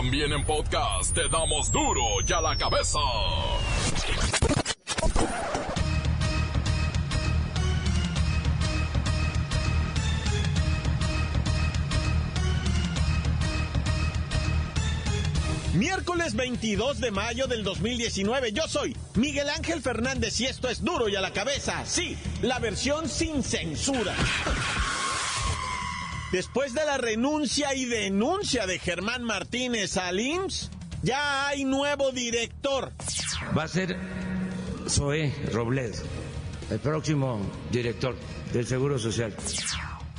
También 0.00 0.32
en 0.32 0.42
podcast 0.46 1.14
te 1.14 1.28
damos 1.28 1.70
duro 1.70 2.00
y 2.26 2.32
a 2.32 2.40
la 2.40 2.56
cabeza. 2.56 2.98
Miércoles 15.74 16.34
22 16.34 17.00
de 17.00 17.10
mayo 17.10 17.46
del 17.46 17.62
2019. 17.62 18.52
Yo 18.52 18.66
soy 18.68 18.96
Miguel 19.16 19.50
Ángel 19.50 19.82
Fernández 19.82 20.40
y 20.40 20.46
esto 20.46 20.70
es 20.70 20.82
duro 20.82 21.10
y 21.10 21.16
a 21.16 21.20
la 21.20 21.34
cabeza. 21.34 21.84
Sí, 21.84 22.16
la 22.40 22.58
versión 22.58 23.06
sin 23.06 23.42
censura. 23.42 24.14
Después 26.32 26.74
de 26.74 26.84
la 26.84 26.96
renuncia 26.96 27.74
y 27.74 27.86
denuncia 27.86 28.66
de 28.66 28.78
Germán 28.78 29.24
Martínez 29.24 29.96
al 29.96 30.20
IMSS, 30.20 30.70
ya 31.02 31.48
hay 31.48 31.64
nuevo 31.64 32.12
director. 32.12 32.92
Va 33.56 33.64
a 33.64 33.68
ser 33.68 33.98
Zoé 34.88 35.34
Robledo, 35.52 36.04
el 36.70 36.78
próximo 36.78 37.40
director 37.72 38.14
del 38.52 38.64
Seguro 38.64 38.98
Social. 39.00 39.34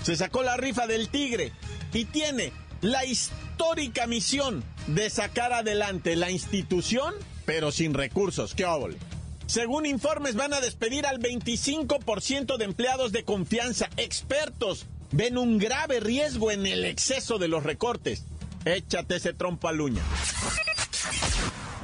Se 0.03 0.17
sacó 0.17 0.43
la 0.43 0.57
rifa 0.57 0.85
del 0.85 1.07
tigre 1.07 1.53
y 1.93 2.03
tiene 2.03 2.51
la 2.81 3.05
histórica 3.05 4.05
misión 4.05 4.65
de 4.87 5.09
sacar 5.09 5.53
adelante 5.53 6.17
la 6.17 6.29
institución, 6.29 7.13
pero 7.45 7.71
sin 7.71 7.93
recursos. 7.93 8.53
¡Qué 8.53 8.65
óvole! 8.65 8.98
Según 9.45 9.85
informes, 9.85 10.35
van 10.35 10.53
a 10.53 10.59
despedir 10.59 11.05
al 11.05 11.20
25% 11.20 12.57
de 12.57 12.65
empleados 12.65 13.12
de 13.13 13.23
confianza. 13.23 13.89
Expertos 13.98 14.87
ven 15.11 15.38
un 15.38 15.57
grave 15.57 15.99
riesgo 15.99 16.51
en 16.51 16.65
el 16.65 16.85
exceso 16.85 17.38
de 17.38 17.47
los 17.47 17.63
recortes. 17.63 18.25
Échate 18.65 19.15
ese 19.15 19.34
trompo 19.34 19.67
a 19.67 19.71
uña. 19.71 20.01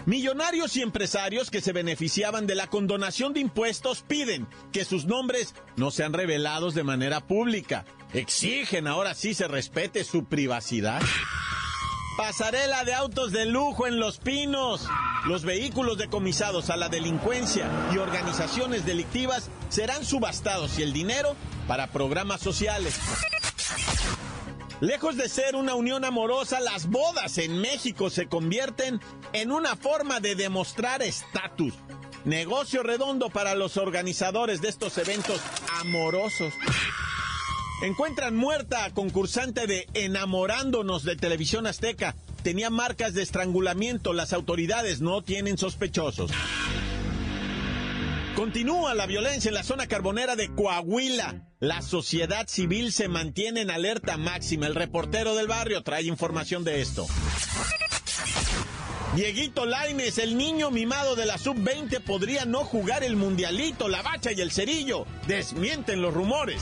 Millonarios 0.05 0.77
y 0.77 0.81
empresarios 0.81 1.51
que 1.51 1.59
se 1.59 1.73
beneficiaban 1.73 2.47
de 2.47 2.55
la 2.55 2.67
condonación 2.67 3.33
de 3.33 3.41
impuestos 3.41 4.03
piden 4.03 4.47
que 4.71 4.85
sus 4.85 5.05
nombres 5.05 5.53
no 5.75 5.91
sean 5.91 6.13
revelados 6.13 6.75
de 6.75 6.83
manera 6.83 7.19
pública. 7.19 7.83
Exigen 8.13 8.87
ahora 8.87 9.13
sí 9.15 9.33
se 9.33 9.49
respete 9.49 10.05
su 10.05 10.23
privacidad. 10.23 11.01
Pasarela 12.17 12.83
de 12.83 12.95
autos 12.95 13.31
de 13.31 13.45
lujo 13.45 13.85
en 13.85 13.99
Los 13.99 14.17
Pinos. 14.17 14.87
Los 15.25 15.43
vehículos 15.43 15.99
decomisados 15.99 16.71
a 16.71 16.75
la 16.75 16.89
delincuencia 16.89 17.69
y 17.93 17.99
organizaciones 17.99 18.87
delictivas 18.87 19.51
serán 19.69 20.03
subastados 20.03 20.79
y 20.79 20.81
el 20.81 20.93
dinero 20.93 21.35
para 21.67 21.91
programas 21.91 22.41
sociales. 22.41 22.99
Lejos 24.79 25.15
de 25.15 25.29
ser 25.29 25.55
una 25.55 25.75
unión 25.75 26.05
amorosa, 26.05 26.59
las 26.59 26.87
bodas 26.87 27.37
en 27.37 27.61
México 27.61 28.09
se 28.09 28.25
convierten 28.25 28.99
en 29.33 29.51
una 29.51 29.75
forma 29.75 30.19
de 30.19 30.33
demostrar 30.33 31.03
estatus. 31.03 31.75
Negocio 32.25 32.81
redondo 32.81 33.29
para 33.29 33.53
los 33.53 33.77
organizadores 33.77 34.59
de 34.61 34.69
estos 34.69 34.97
eventos 34.97 35.39
amorosos. 35.81 36.51
Encuentran 37.81 38.35
muerta 38.35 38.85
a 38.85 38.91
concursante 38.91 39.67
de 39.67 39.87
Enamorándonos 39.93 41.03
de 41.03 41.15
Televisión 41.15 41.67
Azteca. 41.67 42.15
Tenía 42.41 42.71
marcas 42.71 43.13
de 43.13 43.21
estrangulamiento. 43.21 44.13
Las 44.13 44.33
autoridades 44.33 44.99
no 44.99 45.21
tienen 45.21 45.59
sospechosos. 45.59 46.31
Continúa 48.35 48.95
la 48.95 49.05
violencia 49.05 49.49
en 49.49 49.55
la 49.55 49.63
zona 49.63 49.87
carbonera 49.87 50.35
de 50.35 50.49
Coahuila. 50.49 51.49
La 51.59 51.83
sociedad 51.83 52.47
civil 52.47 52.91
se 52.91 53.07
mantiene 53.07 53.61
en 53.61 53.69
alerta 53.69 54.17
máxima. 54.17 54.65
El 54.65 54.75
reportero 54.75 55.35
del 55.35 55.47
barrio 55.47 55.83
trae 55.83 56.03
información 56.03 56.63
de 56.63 56.81
esto. 56.81 57.05
Dieguito 59.15 59.65
Laines, 59.65 60.17
el 60.17 60.37
niño 60.37 60.69
mimado 60.69 61.15
de 61.15 61.25
la 61.25 61.37
sub-20, 61.37 62.01
podría 62.01 62.45
no 62.45 62.63
jugar 62.63 63.03
el 63.03 63.15
mundialito, 63.15 63.87
la 63.87 64.01
bacha 64.01 64.31
y 64.31 64.41
el 64.41 64.51
cerillo. 64.51 65.05
Desmienten 65.27 66.01
los 66.01 66.13
rumores. 66.13 66.61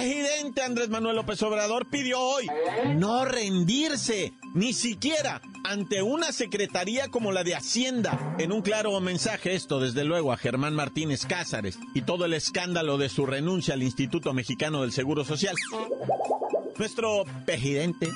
Presidente 0.00 0.62
Andrés 0.62 0.88
Manuel 0.88 1.16
López 1.16 1.42
Obrador 1.42 1.86
pidió 1.86 2.20
hoy 2.20 2.46
no 2.96 3.24
rendirse, 3.24 4.32
ni 4.54 4.72
siquiera 4.72 5.42
ante 5.64 6.00
una 6.00 6.32
secretaría 6.32 7.08
como 7.08 7.32
la 7.32 7.44
de 7.44 7.54
Hacienda. 7.54 8.36
En 8.38 8.50
un 8.52 8.62
claro 8.62 8.98
mensaje 9.00 9.54
esto, 9.54 9.78
desde 9.78 10.04
luego, 10.04 10.32
a 10.32 10.38
Germán 10.38 10.74
Martínez 10.74 11.26
Cázares 11.26 11.78
y 11.94 12.02
todo 12.02 12.24
el 12.24 12.32
escándalo 12.32 12.96
de 12.96 13.08
su 13.08 13.26
renuncia 13.26 13.74
al 13.74 13.82
Instituto 13.82 14.32
Mexicano 14.32 14.82
del 14.82 14.92
Seguro 14.92 15.24
Social. 15.24 15.54
Nuestro 16.78 17.24
presidente 17.44 18.08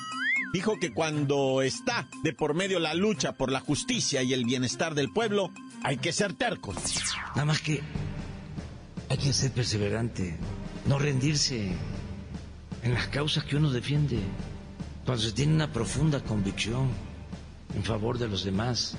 dijo 0.53 0.79
que 0.79 0.91
cuando 0.91 1.61
está 1.61 2.07
de 2.23 2.33
por 2.33 2.55
medio 2.55 2.79
la 2.79 2.95
lucha 2.95 3.33
por 3.33 3.51
la 3.51 3.59
justicia 3.59 4.23
y 4.23 4.33
el 4.33 4.45
bienestar 4.45 4.95
del 4.95 5.11
pueblo, 5.13 5.51
hay 5.83 5.97
que 5.97 6.11
ser 6.13 6.33
tercos. 6.33 6.77
Nada 7.35 7.45
más 7.45 7.61
que 7.61 7.81
hay 9.07 9.17
que 9.17 9.33
ser 9.33 9.51
perseverante 9.51 10.35
no 10.87 10.99
rendirse 10.99 11.71
en 12.83 12.93
las 12.93 13.07
causas 13.07 13.43
que 13.43 13.55
uno 13.55 13.71
defiende, 13.71 14.19
cuando 15.05 15.23
se 15.23 15.31
tiene 15.31 15.53
una 15.55 15.71
profunda 15.71 16.19
convicción 16.23 16.89
en 17.75 17.83
favor 17.83 18.17
de 18.17 18.27
los 18.27 18.43
demás, 18.43 18.95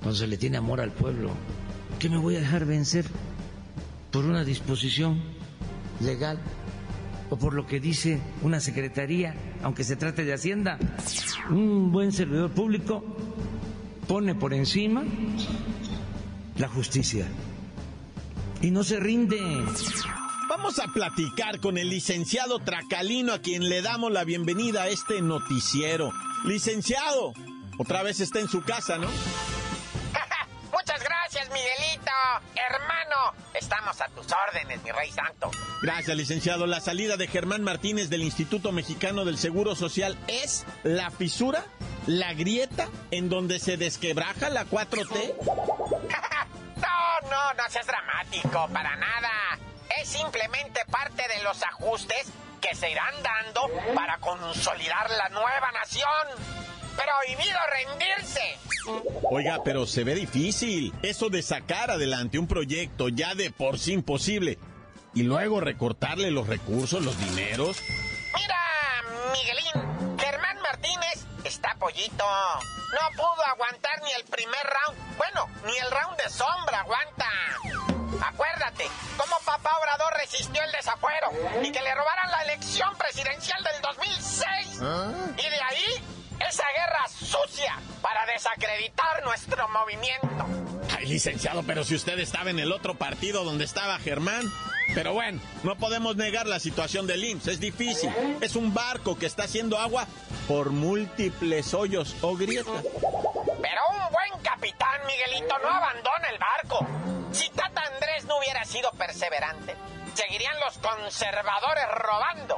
cuando 0.00 0.16
se 0.16 0.26
le 0.26 0.36
tiene 0.36 0.56
amor 0.56 0.80
al 0.80 0.92
pueblo. 0.92 1.30
¿Qué 1.98 2.08
me 2.08 2.16
voy 2.18 2.36
a 2.36 2.40
dejar 2.40 2.64
vencer 2.64 3.04
por 4.10 4.24
una 4.24 4.44
disposición 4.44 5.20
legal 6.00 6.38
o 7.30 7.36
por 7.36 7.54
lo 7.54 7.66
que 7.66 7.80
dice 7.80 8.20
una 8.42 8.60
secretaría, 8.60 9.34
aunque 9.62 9.84
se 9.84 9.96
trate 9.96 10.24
de 10.24 10.32
Hacienda? 10.32 10.78
Un 11.50 11.90
buen 11.92 12.12
servidor 12.12 12.50
público 12.50 13.04
pone 14.06 14.34
por 14.34 14.54
encima 14.54 15.04
la 16.56 16.68
justicia 16.68 17.26
y 18.62 18.70
no 18.70 18.82
se 18.84 18.98
rinde. 19.00 19.38
Vamos 20.62 20.78
a 20.78 20.88
platicar 20.88 21.58
con 21.58 21.78
el 21.78 21.88
licenciado 21.88 22.58
Tracalino, 22.58 23.32
a 23.32 23.38
quien 23.38 23.70
le 23.70 23.80
damos 23.80 24.12
la 24.12 24.24
bienvenida 24.24 24.82
a 24.82 24.88
este 24.88 25.22
noticiero. 25.22 26.12
Licenciado, 26.44 27.32
otra 27.78 28.02
vez 28.02 28.20
está 28.20 28.40
en 28.40 28.48
su 28.48 28.62
casa, 28.62 28.98
¿no? 28.98 29.08
Muchas 30.70 31.02
gracias, 31.02 31.48
Miguelito. 31.48 32.10
Hermano, 32.54 33.32
estamos 33.54 33.98
a 34.02 34.08
tus 34.08 34.26
órdenes, 34.30 34.82
mi 34.84 34.90
rey 34.90 35.10
santo. 35.10 35.50
Gracias, 35.80 36.14
licenciado. 36.14 36.66
La 36.66 36.80
salida 36.80 37.16
de 37.16 37.26
Germán 37.26 37.62
Martínez 37.62 38.10
del 38.10 38.22
Instituto 38.22 38.70
Mexicano 38.70 39.24
del 39.24 39.38
Seguro 39.38 39.74
Social 39.74 40.18
es 40.28 40.66
la 40.82 41.10
fisura, 41.10 41.64
la 42.06 42.34
grieta 42.34 42.86
en 43.10 43.30
donde 43.30 43.60
se 43.60 43.78
desquebraja 43.78 44.50
la 44.50 44.66
4T. 44.66 45.36
no, 46.76 47.30
no, 47.30 47.54
no 47.54 47.70
seas 47.70 47.86
dramático, 47.86 48.68
para 48.70 48.94
nada 48.96 49.30
es 49.98 50.08
simplemente 50.08 50.80
parte 50.90 51.22
de 51.28 51.42
los 51.42 51.62
ajustes 51.62 52.32
que 52.60 52.74
se 52.74 52.90
irán 52.90 53.14
dando 53.22 53.68
para 53.94 54.18
consolidar 54.18 55.10
la 55.10 55.28
nueva 55.30 55.72
nación. 55.72 56.10
Prohibido 56.96 57.58
rendirse. 57.86 58.58
Oiga, 59.30 59.58
pero 59.64 59.86
se 59.86 60.04
ve 60.04 60.14
difícil. 60.14 60.92
Eso 61.02 61.30
de 61.30 61.42
sacar 61.42 61.90
adelante 61.90 62.38
un 62.38 62.46
proyecto 62.46 63.08
ya 63.08 63.34
de 63.34 63.50
por 63.50 63.78
sí 63.78 63.92
imposible 63.92 64.58
y 65.14 65.22
luego 65.22 65.60
recortarle 65.60 66.30
los 66.30 66.46
recursos, 66.46 67.02
los 67.02 67.18
dineros. 67.18 67.78
Mira, 68.34 68.58
Miguelín, 69.32 70.18
Germán 70.18 70.60
Martínez 70.62 71.24
está 71.44 71.74
pollito. 71.76 72.24
No 72.92 73.16
pudo 73.16 73.44
aguantar 73.46 74.02
ni 74.04 74.12
el 74.12 74.24
primer 74.24 74.62
round. 74.62 75.16
Bueno, 75.16 75.48
ni 75.66 75.76
el 75.78 75.90
round 75.90 76.16
de 76.16 76.28
sombra 76.28 76.80
aguanta. 76.80 77.99
Acuérdate, 78.22 78.86
cómo 79.16 79.36
papá 79.44 79.78
Obrador 79.78 80.12
resistió 80.18 80.62
el 80.62 80.72
desafuero 80.72 81.30
y 81.62 81.72
que 81.72 81.80
le 81.80 81.94
robaran 81.94 82.30
la 82.30 82.42
elección 82.44 82.96
presidencial 82.96 83.62
del 83.62 83.82
2006. 83.82 84.78
¿Ah? 84.82 85.12
Y 85.36 85.42
de 85.42 85.62
ahí, 85.62 86.04
esa 86.48 86.64
guerra 86.76 87.08
sucia 87.08 87.76
para 88.02 88.26
desacreditar 88.26 89.24
nuestro 89.24 89.68
movimiento. 89.68 90.46
Ay, 90.96 91.06
licenciado, 91.06 91.62
pero 91.62 91.84
si 91.84 91.94
usted 91.94 92.18
estaba 92.18 92.50
en 92.50 92.58
el 92.58 92.72
otro 92.72 92.94
partido 92.94 93.44
donde 93.44 93.64
estaba 93.64 93.98
Germán. 93.98 94.50
Pero 94.94 95.12
bueno, 95.12 95.40
no 95.62 95.76
podemos 95.76 96.16
negar 96.16 96.48
la 96.48 96.58
situación 96.58 97.06
del 97.06 97.22
IMSS, 97.22 97.46
es 97.46 97.60
difícil. 97.60 98.10
Es 98.40 98.56
un 98.56 98.74
barco 98.74 99.16
que 99.16 99.26
está 99.26 99.44
haciendo 99.44 99.78
agua 99.78 100.06
por 100.48 100.70
múltiples 100.70 101.74
hoyos 101.74 102.16
o 102.22 102.36
grietas. 102.36 102.82
Pero 102.82 103.80
un 103.90 104.12
buen 104.12 104.42
capitán, 104.42 105.00
Miguelito, 105.06 105.56
no 105.60 105.68
abandona 105.68 106.28
el 106.28 106.38
barco. 106.38 107.19
Si 107.32 107.48
Tata 107.50 107.82
Andrés 107.94 108.24
no 108.26 108.38
hubiera 108.38 108.64
sido 108.64 108.90
perseverante, 108.92 109.76
seguirían 110.14 110.58
los 110.60 110.78
conservadores 110.78 111.84
robando. 111.92 112.56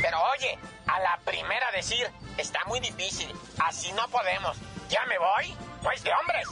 Pero 0.00 0.18
oye, 0.32 0.58
a 0.86 1.00
la 1.00 1.18
primera 1.24 1.70
decir, 1.72 2.06
está 2.36 2.64
muy 2.66 2.80
difícil, 2.80 3.28
así 3.58 3.92
no 3.92 4.08
podemos. 4.08 4.56
¿Ya 4.88 5.04
me 5.06 5.18
voy? 5.18 5.54
Pues 5.82 6.02
de 6.02 6.10
hombres. 6.12 6.48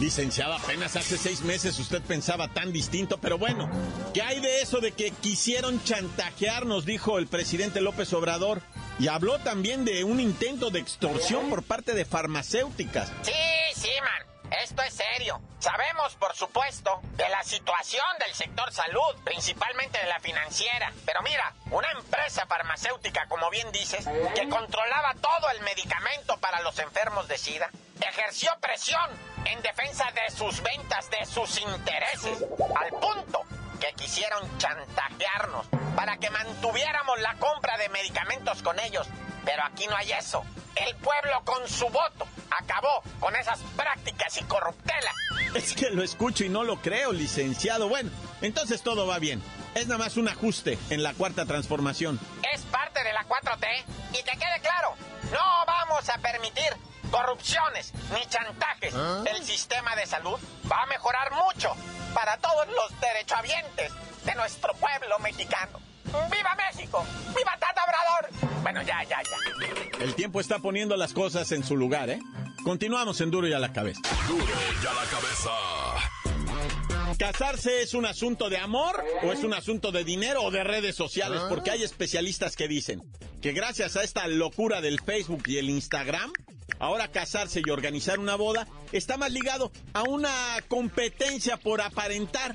Licenciado, 0.00 0.54
apenas 0.54 0.96
hace 0.96 1.18
seis 1.18 1.42
meses 1.42 1.78
usted 1.78 2.02
pensaba 2.02 2.48
tan 2.48 2.72
distinto, 2.72 3.18
pero 3.18 3.38
bueno, 3.38 3.70
¿qué 4.14 4.22
hay 4.22 4.40
de 4.40 4.62
eso 4.62 4.80
de 4.80 4.92
que 4.92 5.10
quisieron 5.10 5.82
chantajearnos? 5.84 6.84
Dijo 6.86 7.18
el 7.18 7.28
presidente 7.28 7.80
López 7.80 8.12
Obrador. 8.12 8.62
Y 8.98 9.08
habló 9.08 9.38
también 9.38 9.84
de 9.84 10.04
un 10.04 10.20
intento 10.20 10.70
de 10.70 10.78
extorsión 10.78 11.48
por 11.48 11.62
parte 11.62 11.94
de 11.94 12.04
farmacéuticas. 12.04 13.10
Sí, 13.22 13.32
sí, 13.74 13.88
man. 14.00 14.31
Esto 14.60 14.82
es 14.82 14.92
serio. 14.92 15.40
Sabemos, 15.60 16.14
por 16.16 16.34
supuesto, 16.34 17.00
de 17.12 17.28
la 17.30 17.42
situación 17.42 18.04
del 18.18 18.34
sector 18.34 18.70
salud, 18.72 19.16
principalmente 19.24 19.98
de 19.98 20.06
la 20.06 20.20
financiera. 20.20 20.92
Pero 21.06 21.22
mira, 21.22 21.54
una 21.70 21.90
empresa 21.92 22.44
farmacéutica, 22.46 23.26
como 23.28 23.48
bien 23.48 23.72
dices, 23.72 24.04
que 24.34 24.48
controlaba 24.48 25.14
todo 25.14 25.50
el 25.50 25.60
medicamento 25.62 26.36
para 26.38 26.60
los 26.60 26.78
enfermos 26.78 27.28
de 27.28 27.38
SIDA, 27.38 27.70
ejerció 28.00 28.50
presión 28.60 29.10
en 29.46 29.62
defensa 29.62 30.10
de 30.12 30.30
sus 30.36 30.62
ventas, 30.62 31.08
de 31.10 31.24
sus 31.24 31.58
intereses, 31.58 32.44
al 32.76 32.90
punto 32.90 33.42
que 33.80 33.94
quisieron 33.94 34.58
chantajearnos 34.58 35.66
para 35.96 36.18
que 36.18 36.30
mantuviéramos 36.30 37.20
la 37.20 37.34
compra 37.34 37.78
de 37.78 37.88
medicamentos 37.88 38.62
con 38.62 38.78
ellos. 38.80 39.06
Pero 39.44 39.64
aquí 39.64 39.86
no 39.86 39.96
hay 39.96 40.12
eso. 40.12 40.44
El 40.76 40.94
pueblo 40.96 41.42
con 41.44 41.66
su 41.68 41.88
voto 41.88 42.26
acabó 42.58 43.02
con 43.20 43.34
esas 43.36 43.60
prácticas 43.76 44.36
y 44.38 44.44
corruptelas. 44.44 45.14
Es 45.54 45.74
que 45.74 45.90
lo 45.90 46.02
escucho 46.02 46.44
y 46.44 46.48
no 46.48 46.64
lo 46.64 46.80
creo, 46.80 47.12
licenciado. 47.12 47.88
Bueno, 47.88 48.10
entonces 48.40 48.82
todo 48.82 49.06
va 49.06 49.18
bien. 49.18 49.42
Es 49.74 49.86
nada 49.86 49.98
más 49.98 50.16
un 50.16 50.28
ajuste 50.28 50.78
en 50.90 51.02
la 51.02 51.14
cuarta 51.14 51.46
transformación. 51.46 52.18
Es 52.52 52.62
parte 52.62 53.02
de 53.02 53.12
la 53.12 53.24
4T. 53.26 53.66
Y 54.12 54.22
que 54.22 54.36
quede 54.36 54.60
claro, 54.60 54.94
no 55.30 55.66
vamos 55.66 56.08
a 56.08 56.18
permitir 56.18 56.68
corrupciones 57.10 57.92
ni 58.14 58.26
chantajes. 58.26 58.94
El 59.26 59.44
sistema 59.44 59.94
de 59.96 60.06
salud 60.06 60.38
va 60.70 60.82
a 60.82 60.86
mejorar 60.86 61.32
mucho 61.32 61.74
para 62.14 62.36
todos 62.38 62.68
los 62.68 63.00
derechohabientes 63.00 63.92
de 64.24 64.34
nuestro 64.34 64.74
pueblo 64.74 65.18
mexicano. 65.18 65.80
¡Viva 66.30 66.56
México! 66.56 67.04
¡Viva 67.28 67.56
Tata 67.58 67.82
Obrador! 67.84 68.52
Bueno, 68.62 68.82
ya, 68.82 69.02
ya, 69.04 69.18
ya. 69.22 70.04
El 70.04 70.14
tiempo 70.14 70.40
está 70.40 70.58
poniendo 70.58 70.96
las 70.96 71.12
cosas 71.12 71.50
en 71.52 71.64
su 71.64 71.76
lugar, 71.76 72.10
¿eh? 72.10 72.20
Continuamos 72.64 73.20
en 73.20 73.30
Duro 73.30 73.48
y 73.48 73.52
a 73.52 73.58
la 73.58 73.72
cabeza. 73.72 74.00
Duro 74.28 74.44
y 74.44 74.86
a 74.86 74.92
la 74.92 75.04
cabeza. 75.10 75.50
¿Casarse 77.18 77.82
es 77.82 77.94
un 77.94 78.06
asunto 78.06 78.48
de 78.50 78.58
amor 78.58 79.04
o 79.22 79.32
es 79.32 79.44
un 79.44 79.54
asunto 79.54 79.92
de 79.92 80.02
dinero 80.02 80.42
o 80.42 80.50
de 80.50 80.64
redes 80.64 80.96
sociales? 80.96 81.40
Porque 81.48 81.70
hay 81.70 81.82
especialistas 81.82 82.56
que 82.56 82.68
dicen 82.68 83.02
que 83.40 83.52
gracias 83.52 83.96
a 83.96 84.02
esta 84.02 84.26
locura 84.28 84.80
del 84.80 85.00
Facebook 85.00 85.42
y 85.46 85.58
el 85.58 85.70
Instagram, 85.70 86.32
ahora 86.78 87.08
casarse 87.08 87.62
y 87.64 87.70
organizar 87.70 88.18
una 88.18 88.34
boda 88.34 88.66
está 88.92 89.16
más 89.16 89.30
ligado 89.30 89.72
a 89.92 90.02
una 90.02 90.30
competencia 90.68 91.56
por 91.56 91.80
aparentar. 91.80 92.54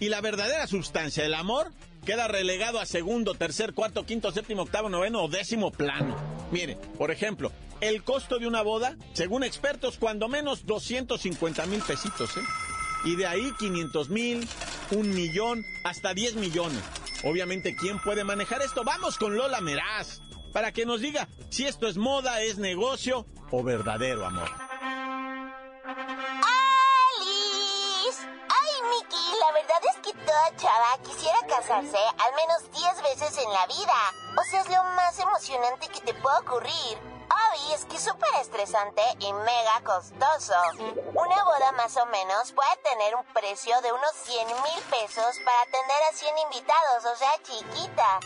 Y 0.00 0.08
la 0.08 0.20
verdadera 0.20 0.66
sustancia, 0.66 1.24
el 1.24 1.34
amor, 1.34 1.70
queda 2.04 2.28
relegado 2.28 2.80
a 2.80 2.86
segundo, 2.86 3.34
tercer, 3.34 3.74
cuarto, 3.74 4.04
quinto, 4.04 4.32
séptimo, 4.32 4.62
octavo, 4.62 4.88
noveno 4.88 5.22
o 5.22 5.28
décimo 5.28 5.70
plano. 5.70 6.16
Mire, 6.50 6.76
por 6.96 7.10
ejemplo, 7.10 7.52
el 7.80 8.02
costo 8.02 8.38
de 8.38 8.46
una 8.46 8.62
boda, 8.62 8.96
según 9.12 9.44
expertos, 9.44 9.98
cuando 9.98 10.28
menos 10.28 10.66
250 10.66 11.66
mil 11.66 11.80
pesitos, 11.82 12.36
¿eh? 12.36 12.42
Y 13.04 13.16
de 13.16 13.26
ahí 13.26 13.52
500 13.58 14.08
mil, 14.08 14.48
un 14.90 15.14
millón, 15.14 15.64
hasta 15.84 16.14
10 16.14 16.34
millones. 16.36 16.82
Obviamente, 17.24 17.76
¿quién 17.76 18.00
puede 18.00 18.24
manejar 18.24 18.62
esto? 18.62 18.82
Vamos 18.84 19.18
con 19.18 19.36
Lola 19.36 19.60
Meraz, 19.60 20.20
para 20.52 20.72
que 20.72 20.86
nos 20.86 21.00
diga 21.00 21.28
si 21.50 21.66
esto 21.66 21.88
es 21.88 21.96
moda, 21.96 22.42
es 22.42 22.58
negocio 22.58 23.26
o 23.50 23.62
verdadero 23.62 24.26
amor. 24.26 24.67
Toda 30.38 30.56
chava 30.56 31.02
quisiera 31.02 31.38
casarse 31.48 31.98
al 31.98 32.34
menos 32.34 32.70
10 32.70 33.02
veces 33.02 33.38
en 33.38 33.52
la 33.52 33.66
vida. 33.66 33.98
O 34.36 34.44
sea, 34.44 34.60
es 34.60 34.68
lo 34.68 34.84
más 34.94 35.18
emocionante 35.18 35.88
que 35.88 36.00
te 36.00 36.14
puede 36.14 36.38
ocurrir. 36.38 36.98
Ay, 37.30 37.72
es 37.74 37.84
que 37.84 37.96
es 37.96 38.04
súper 38.04 38.28
estresante 38.40 39.02
y 39.18 39.32
mega 39.32 39.80
costoso. 39.84 40.54
Una 41.14 41.44
boda 41.44 41.72
más 41.72 41.96
o 41.96 42.06
menos 42.06 42.52
puede 42.52 42.76
tener 42.84 43.14
un 43.16 43.24
precio 43.34 43.80
de 43.82 43.92
unos 43.92 44.12
100 44.24 44.46
mil 44.46 44.82
pesos 44.90 45.36
para 45.44 45.60
atender 45.62 46.02
a 46.08 46.14
100 46.14 46.38
invitados, 46.38 47.04
o 47.04 47.16
sea, 47.16 47.32
chiquita. 47.42 48.20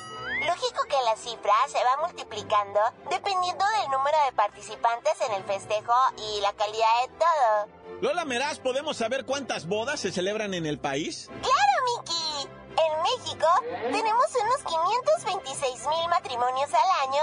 Lógico 0.46 0.84
que 0.84 1.02
la 1.04 1.16
cifra 1.16 1.54
se 1.68 1.82
va 1.82 2.06
multiplicando 2.06 2.80
dependiendo 3.10 3.64
del 3.80 3.90
número 3.90 4.18
de 4.26 4.32
participantes 4.32 5.20
en 5.20 5.32
el 5.32 5.44
festejo 5.44 5.94
y 6.16 6.40
la 6.40 6.52
calidad 6.52 7.02
de 7.02 7.08
todo. 7.18 7.82
Lola 8.00 8.24
Meraz, 8.24 8.58
¿podemos 8.58 8.96
saber 8.96 9.24
cuántas 9.24 9.66
bodas 9.66 10.00
se 10.00 10.10
celebran 10.10 10.54
en 10.54 10.66
el 10.66 10.78
país? 10.80 11.28
¡Claro, 11.42 11.71
Miki! 11.84 12.48
En 12.76 13.02
México 13.02 13.46
tenemos 13.82 14.26
unos 14.40 14.62
526 14.64 15.86
mil 15.88 16.08
matrimonios 16.08 16.70
al 16.72 17.08
año 17.08 17.22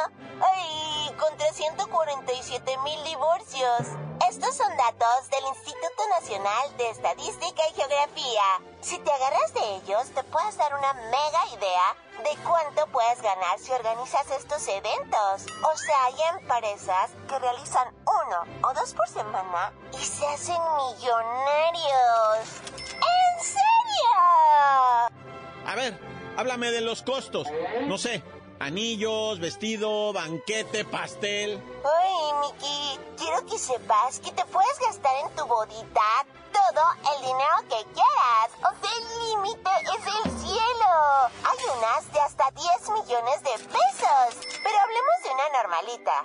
y 0.58 1.12
con 1.14 1.36
347 1.38 2.78
mil 2.84 3.04
divorcios. 3.04 3.88
Estos 4.30 4.56
son 4.56 4.76
datos 4.78 5.30
del 5.32 5.46
Instituto 5.48 6.08
Nacional 6.20 6.78
de 6.78 6.90
Estadística 6.90 7.68
y 7.68 7.74
Geografía. 7.74 8.44
Si 8.82 9.00
te 9.00 9.12
agarras 9.12 9.54
de 9.54 9.76
ellos, 9.78 10.10
te 10.14 10.24
puedes 10.26 10.58
dar 10.58 10.74
una 10.76 10.94
mega 10.94 11.48
idea 11.54 11.96
de 12.24 12.38
cuánto 12.44 12.86
puedes 12.88 13.22
ganar 13.22 13.58
si 13.60 13.72
organizas 13.72 14.30
estos 14.32 14.68
eventos. 14.68 15.46
O 15.64 15.78
sea, 15.78 16.06
hay 16.06 16.16
empresas 16.38 17.12
que 17.28 17.40
realizan 17.40 17.88
uno 18.06 18.70
o 18.70 18.74
dos 18.74 18.94
por 18.94 19.08
semana 19.08 19.74
y 19.94 20.06
se 20.06 20.28
hacen 20.28 20.62
millonarios. 20.78 22.62
¿En 22.78 23.44
serio? 23.44 23.79
A 25.66 25.76
ver, 25.76 25.98
háblame 26.38 26.72
de 26.72 26.82
los 26.82 27.04
costos. 27.04 27.48
No 27.88 27.98
sé, 27.98 28.24
anillos, 28.60 29.40
vestido, 29.40 30.14
banquete, 30.14 30.86
pastel. 30.86 31.60
Ay, 31.84 32.34
Miki, 32.42 33.00
quiero 33.18 33.46
que 33.46 33.58
sepas 33.58 34.20
que 34.20 34.32
te 34.32 34.44
puedes 34.46 34.80
gastar 34.80 35.16
en 35.24 35.36
tu 35.36 35.46
bodita 35.46 36.26
todo 36.52 36.84
el 37.16 37.22
dinero 37.22 37.56
que 37.70 37.86
quieras. 37.94 38.52
O 38.58 38.82
sea, 38.82 38.92
el 38.98 39.30
límite 39.30 39.70
es 39.96 40.08
el 40.08 40.40
cielo. 40.40 40.92
Hay 41.44 41.78
unas 41.78 42.12
de 42.12 42.20
hasta 42.20 42.52
10 42.52 42.90
millones 42.90 43.44
de 43.44 43.52
pesos. 43.52 44.48
Pero 44.62 44.78
hablemos 44.78 45.24
de 45.24 45.30
una 45.32 45.50
normalita. 45.64 46.24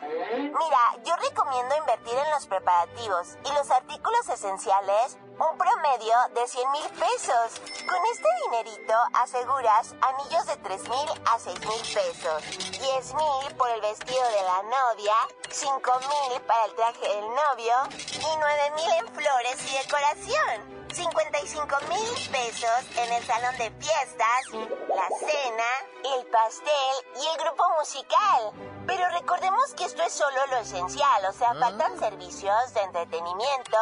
Mira, 0.59 0.97
yo 1.05 1.15
recomiendo 1.17 1.77
invertir 1.77 2.19
en 2.19 2.31
los 2.33 2.47
preparativos 2.47 3.37
y 3.45 3.53
los 3.53 3.71
artículos 3.71 4.29
esenciales 4.29 5.19
un 5.39 5.59
promedio 5.59 6.15
de 6.35 6.47
100 6.47 6.71
mil 6.73 6.89
pesos. 6.91 7.61
Con 7.89 7.99
este 8.13 8.29
dinerito 8.45 8.95
aseguras 9.15 9.95
anillos 10.01 10.47
de 10.47 10.57
3 10.59 10.89
mil 10.89 11.09
a 11.27 11.39
6 11.39 11.61
mil 11.61 11.83
pesos, 11.95 12.43
10 12.79 13.15
mil 13.15 13.57
por 13.57 13.69
el 13.71 13.81
vestido 13.81 14.23
de 14.29 14.43
la 14.43 14.63
novia, 14.63 15.15
5 15.51 16.01
mil 16.01 16.41
para 16.43 16.65
el 16.65 16.75
traje 16.75 17.09
del 17.09 17.21
novio 17.21 17.75
y 18.13 18.37
9 18.39 18.71
mil 18.77 18.93
en 18.93 19.15
flores 19.15 19.57
y 19.71 19.79
decoración. 19.79 20.85
55 20.95 21.77
mil 21.89 22.31
pesos 22.31 22.85
en 22.97 23.13
el 23.13 23.25
salón 23.25 23.57
de 23.59 23.71
fiestas, 23.73 24.53
la 24.53 25.09
cena, 25.19 26.17
el 26.17 26.27
pastel 26.27 26.95
y 27.17 27.27
el 27.27 27.45
grupo 27.45 27.65
musical. 27.81 28.53
Pero 28.87 29.09
recordemos 29.11 29.75
que 29.75 29.87
esto 29.87 30.03
es 30.05 30.13
solo 30.13 30.47
lo 30.51 30.59
esencial, 30.59 31.25
o 31.29 31.33
sea, 31.33 31.53
faltan 31.55 31.99
servicios 31.99 32.75
de 32.75 32.83
entretenimiento, 32.83 33.77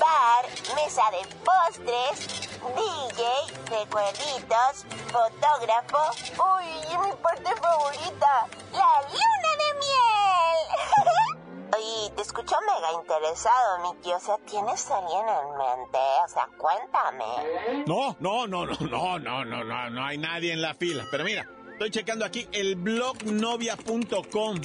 bar, 0.00 0.46
mesa 0.74 1.02
de 1.10 1.26
postres, 1.44 2.48
DJ, 2.60 3.78
recuerditos, 3.78 4.86
fotógrafo. 5.12 6.10
¡Uy, 6.58 6.68
y 6.90 6.98
mi 6.98 7.12
parte 7.16 7.54
favorita! 7.56 8.46
¡La 8.72 9.02
luna 9.08 9.56
de 9.58 9.74
miel! 9.78 10.09
Oye, 11.76 12.10
te 12.16 12.22
escucho 12.22 12.56
mega 12.66 12.92
interesado, 12.92 13.94
Miki. 13.94 14.12
O 14.12 14.20
sea, 14.20 14.38
¿tienes 14.38 14.90
alguien 14.90 15.24
en 15.28 15.56
mente? 15.56 15.98
O 16.24 16.28
sea, 16.28 16.48
cuéntame. 16.58 17.84
No, 17.86 18.16
no, 18.18 18.46
no, 18.46 18.66
no, 18.66 18.76
no, 18.80 19.18
no, 19.18 19.44
no, 19.44 19.64
no, 19.64 19.90
no 19.90 20.04
hay 20.04 20.18
nadie 20.18 20.52
en 20.52 20.62
la 20.62 20.74
fila. 20.74 21.06
Pero 21.10 21.24
mira, 21.24 21.48
estoy 21.72 21.90
checando 21.90 22.24
aquí 22.24 22.48
el 22.52 22.76
blognovia.com 22.76 24.60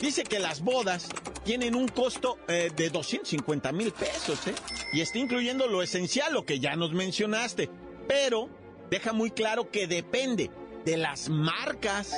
Dice 0.00 0.24
que 0.24 0.38
las 0.38 0.62
bodas 0.62 1.10
tienen 1.44 1.74
un 1.74 1.86
costo 1.86 2.38
eh, 2.48 2.70
de 2.74 2.88
250 2.88 3.70
mil 3.72 3.92
pesos, 3.92 4.46
¿eh? 4.46 4.54
Y 4.94 5.02
está 5.02 5.18
incluyendo 5.18 5.66
lo 5.66 5.82
esencial, 5.82 6.32
lo 6.32 6.46
que 6.46 6.58
ya 6.58 6.74
nos 6.74 6.92
mencionaste. 6.92 7.68
Pero 8.08 8.48
deja 8.88 9.12
muy 9.12 9.30
claro 9.30 9.70
que 9.70 9.86
depende 9.86 10.50
de 10.84 10.96
las 10.96 11.28
marcas, 11.28 12.14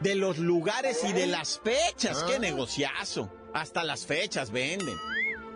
de 0.00 0.14
los 0.14 0.38
lugares 0.38 1.04
y 1.04 1.12
de 1.12 1.26
las 1.26 1.60
fechas. 1.60 2.22
¡Qué 2.24 2.38
negociazo! 2.38 3.30
Hasta 3.54 3.84
las 3.84 4.06
fechas 4.06 4.50
venden. 4.50 4.96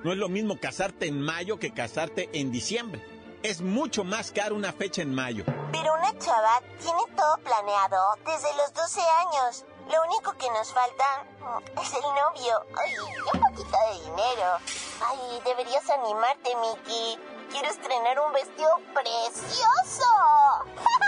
No 0.03 0.13
es 0.13 0.19
lo 0.19 0.29
mismo 0.29 0.59
casarte 0.61 1.07
en 1.07 1.21
mayo 1.21 1.59
que 1.59 1.73
casarte 1.73 2.29
en 2.33 2.53
diciembre. 2.53 3.03
Es 3.43 3.61
mucho 3.61 4.05
más 4.05 4.33
caro 4.33 4.55
una 4.55 4.73
fecha 4.73 5.03
en 5.03 5.15
mayo. 5.15 5.45
Pero 5.73 5.95
una 5.95 6.19
chava 6.19 6.61
tiene 6.81 7.03
todo 7.17 7.37
planeado 7.39 8.17
desde 8.25 8.55
los 8.57 8.73
12 8.73 9.01
años. 9.01 9.65
Lo 9.93 10.03
único 10.05 10.33
que 10.39 10.49
nos 10.51 10.73
falta 10.73 11.05
mm, 11.41 11.79
es 11.79 11.93
el 11.93 12.01
novio. 12.01 12.67
Ay, 12.77 12.93
un 13.35 13.41
poquito 13.41 13.77
de 13.93 14.01
dinero. 14.01 14.59
Ay, 15.01 15.41
deberías 15.45 15.89
animarte, 15.91 16.51
Mickey. 16.57 17.19
Quiero 17.51 17.69
estrenar 17.69 18.19
un 18.21 18.33
vestido 18.33 18.71
precioso. 18.95 20.07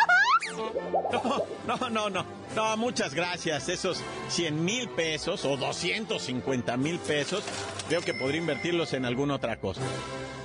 No, 0.53 1.89
no, 1.91 2.11
no, 2.11 2.25
no. 2.55 2.77
Muchas 2.77 3.15
gracias. 3.15 3.69
Esos 3.69 4.03
100 4.29 4.65
mil 4.65 4.89
pesos 4.89 5.45
o 5.45 5.57
250 5.57 6.77
mil 6.77 6.99
pesos, 6.99 7.45
creo 7.89 8.01
que 8.03 8.15
podría 8.15 8.41
invertirlos 8.41 8.93
en 8.93 9.05
alguna 9.05 9.35
otra 9.35 9.59
cosa. 9.59 9.81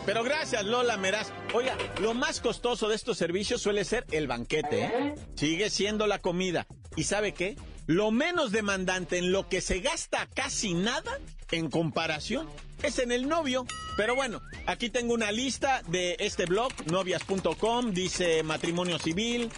Pero 0.06 0.24
gracias, 0.24 0.66
Lola 0.66 0.98
Meraz. 0.98 1.32
Oiga, 1.54 1.78
lo 2.00 2.14
más 2.14 2.40
costoso 2.40 2.90
de 2.90 2.96
estos 2.96 3.18
servicios 3.18 3.62
suele 3.62 3.86
ser 3.86 4.06
el 4.12 4.28
banquete, 4.28 4.86
¿eh? 4.86 5.16
Sigue 5.36 5.70
siendo 5.70 6.08
la 6.08 6.20
comida. 6.20 6.66
¿Y 6.96 7.04
sabe 7.04 7.34
qué? 7.34 7.56
Lo 7.92 8.10
menos 8.10 8.54
demandante 8.54 9.18
en 9.18 9.34
lo 9.34 9.50
que 9.50 9.60
se 9.60 9.82
gasta 9.82 10.26
casi 10.34 10.74
nada 10.74 11.20
en 11.52 11.70
comparación 11.70 12.48
es 12.84 13.00
en 13.00 13.12
el 13.12 13.28
novio. 13.28 13.66
Pero 13.98 14.16
bueno, 14.16 14.42
aquí 14.66 14.90
tengo 14.90 15.14
una 15.14 15.30
lista 15.34 15.82
de 15.90 16.16
este 16.20 16.46
blog, 16.46 16.72
novias.com, 16.90 17.92
dice 17.92 18.44
matrimonio 18.44 18.98
civil, 18.98 19.50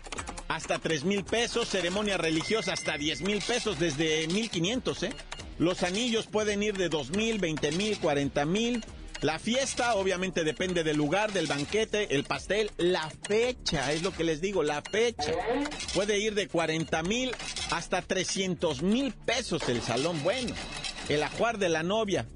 hasta 0.47 0.79
3 0.79 1.03
mil 1.03 1.23
pesos, 1.23 1.69
ceremonia 1.69 2.17
religiosa 2.17 2.73
hasta 2.73 2.97
10 2.97 3.21
mil 3.21 3.39
pesos, 3.39 3.77
desde 3.77 4.27
1500, 4.27 5.03
¿eh? 5.03 5.13
Los 5.59 5.83
anillos 5.83 6.25
pueden 6.25 6.63
ir 6.63 6.75
de 6.75 6.89
2 6.89 7.11
mil, 7.11 7.37
20 7.37 7.71
mil, 7.73 7.99
40 7.99 8.45
mil. 8.45 8.83
La 9.23 9.39
fiesta 9.39 9.95
obviamente 9.95 10.43
depende 10.43 10.83
del 10.83 10.97
lugar, 10.97 11.31
del 11.31 11.47
banquete, 11.47 12.13
el 12.13 12.25
pastel, 12.25 12.69
la 12.75 13.09
fecha, 13.09 13.93
es 13.93 14.03
lo 14.03 14.11
que 14.11 14.25
les 14.25 14.41
digo, 14.41 14.63
la 14.63 14.81
fecha. 14.81 15.31
Puede 15.93 16.19
ir 16.19 16.35
de 16.35 16.49
40 16.49 17.01
mil 17.03 17.33
hasta 17.71 18.01
300 18.01 18.81
mil 18.81 19.13
pesos 19.13 19.69
el 19.69 19.81
salón. 19.81 20.21
Bueno, 20.23 20.53
el 21.07 21.23
ajuar 21.23 21.57
de 21.57 21.69
la 21.69 21.83
novia. 21.83 22.27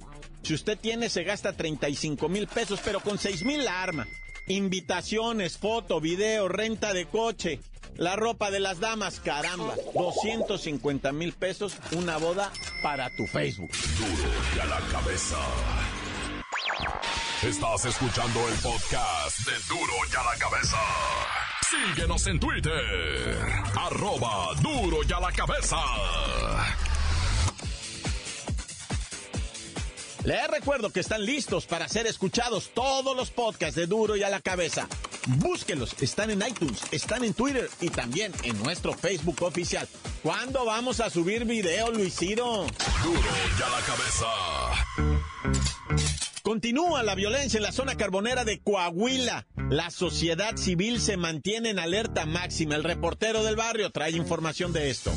Si 0.44 0.53
usted 0.53 0.77
tiene, 0.77 1.10
se 1.10 1.25
gasta 1.25 1.51
35 1.51 2.29
mil 2.29 2.48
pesos, 2.48 2.79
pero 2.82 3.01
con 3.01 3.17
6 3.17 3.44
mil 3.44 3.65
la 3.65 3.84
arma. 3.84 4.08
Invitaciones, 4.48 5.58
foto, 5.58 6.00
video, 6.00 6.48
renta 6.48 6.94
de 6.94 7.06
coche, 7.06 7.60
la 7.98 8.15
ropa 8.15 8.50
de 8.50 8.62
las 8.62 8.79
damas, 8.79 9.20
caramba, 9.20 9.75
250 9.94 11.12
mil 11.12 11.34
pesos, 11.34 11.75
una 11.91 12.15
boda 12.15 12.50
para 12.82 13.10
tu 13.17 13.27
Facebook. 13.27 13.72
Duro 13.98 14.63
a 14.63 14.65
la 14.67 14.79
cabeza. 14.88 15.38
Estás 17.44 17.86
escuchando 17.86 18.48
el 18.48 18.56
podcast 18.56 19.39
de 19.46 19.51
Duro 19.70 19.94
y 20.12 20.15
a 20.15 20.24
la 20.24 20.36
cabeza. 20.39 20.77
Síguenos 21.70 22.25
en 22.25 22.39
Twitter, 22.39 23.48
arroba 23.75 24.56
Duro 24.60 24.98
y 25.08 25.13
a 25.13 25.20
la 25.20 25.32
cabeza. 25.32 25.77
Les 30.24 30.48
recuerdo 30.48 30.89
que 30.89 31.00
están 31.00 31.24
listos 31.25 31.67
para 31.67 31.88
ser 31.88 32.08
escuchados 32.08 32.72
todos 32.74 33.15
los 33.15 33.29
podcasts 33.29 33.75
de 33.75 33.86
Duro 33.86 34.15
y 34.15 34.24
a 34.24 34.29
la 34.29 34.41
cabeza. 34.41 34.88
Búsquenlos, 35.27 35.96
están 36.01 36.32
en 36.32 36.41
iTunes, 36.41 36.82
están 36.91 37.24
en 37.24 37.36
Twitter 37.36 37.70
y 37.79 37.89
también 37.89 38.34
en 38.41 38.58
nuestro 38.63 38.94
Facebook 38.94 39.44
oficial. 39.44 39.88
¿Cuándo 40.24 40.65
vamos 40.65 41.00
a 41.01 41.12
subir 41.12 41.46
video, 41.46 41.91
Luisiro? 41.91 42.65
Duro 43.03 43.29
y 43.60 43.62
a 43.62 43.70
la 43.70 43.82
cabeza. 43.86 44.25
Continúa 46.48 47.04
la 47.04 47.13
violencia 47.13 47.58
en 47.58 47.63
la 47.63 47.74
zona 47.74 47.96
carbonera 47.96 48.46
de 48.46 48.62
Coahuila. 48.62 49.46
La 49.70 49.89
sociedad 49.89 50.56
civil 50.56 51.01
se 51.01 51.18
mantiene 51.18 51.72
en 51.72 51.77
alerta 51.77 52.25
máxima. 52.25 52.75
El 52.75 52.86
reportero 52.86 53.44
del 53.44 53.58
barrio 53.58 53.89
trae 53.89 54.12
información 54.12 54.72
de 54.72 54.89
esto. 54.89 55.12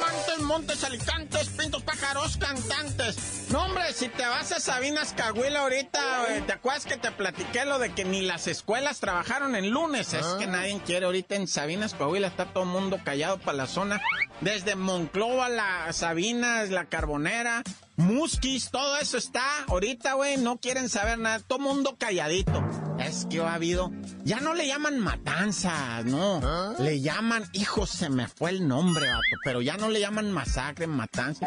Montes, 0.00 0.40
montes, 0.40 0.82
alicantes, 0.82 1.48
pintos, 1.50 1.84
pájaros, 1.84 2.36
cantantes. 2.36 3.46
No, 3.52 3.66
hombre, 3.66 3.92
si 3.92 4.08
te 4.08 4.26
vas 4.26 4.50
a 4.50 4.58
Sabinas 4.58 5.12
Cahuila 5.12 5.60
ahorita, 5.60 6.24
güey, 6.26 6.40
¿te 6.40 6.52
acuerdas 6.52 6.84
que 6.84 6.96
te 6.96 7.12
platiqué 7.12 7.64
lo 7.66 7.78
de 7.78 7.92
que 7.92 8.04
ni 8.04 8.22
las 8.22 8.48
escuelas 8.48 8.98
trabajaron 8.98 9.54
en 9.54 9.70
lunes? 9.70 10.14
Es 10.14 10.26
que 10.40 10.48
nadie 10.48 10.80
quiere 10.84 11.06
ahorita 11.06 11.36
en 11.36 11.46
Sabinas 11.46 11.94
Coahuila, 11.94 12.26
está 12.26 12.46
todo 12.46 12.64
el 12.64 12.70
mundo 12.70 12.98
callado 13.04 13.38
para 13.38 13.56
la 13.56 13.66
zona. 13.68 14.00
Desde 14.40 14.74
Monclova, 14.74 15.48
la 15.48 15.92
Sabinas, 15.92 16.70
la 16.70 16.86
Carbonera, 16.86 17.62
Musquis, 18.00 18.70
todo 18.70 18.96
eso 18.96 19.18
está. 19.18 19.64
Ahorita, 19.68 20.14
güey, 20.14 20.36
no 20.38 20.58
quieren 20.58 20.88
saber 20.88 21.18
nada. 21.18 21.40
Todo 21.40 21.58
mundo 21.58 21.96
calladito. 21.98 22.64
Es 22.98 23.26
que 23.30 23.40
ha 23.40 23.54
habido. 23.54 23.90
Ya 24.24 24.40
no 24.40 24.54
le 24.54 24.66
llaman 24.66 24.98
matanzas, 24.98 26.04
no. 26.04 26.40
Le 26.78 27.00
llaman, 27.00 27.44
hijo, 27.52 27.86
se 27.86 28.08
me 28.08 28.26
fue 28.28 28.50
el 28.50 28.66
nombre, 28.66 29.06
vato. 29.06 29.36
Pero 29.44 29.62
ya 29.62 29.76
no 29.76 29.88
le 29.88 30.00
llaman 30.00 30.32
masacre, 30.32 30.86
matanza. 30.86 31.46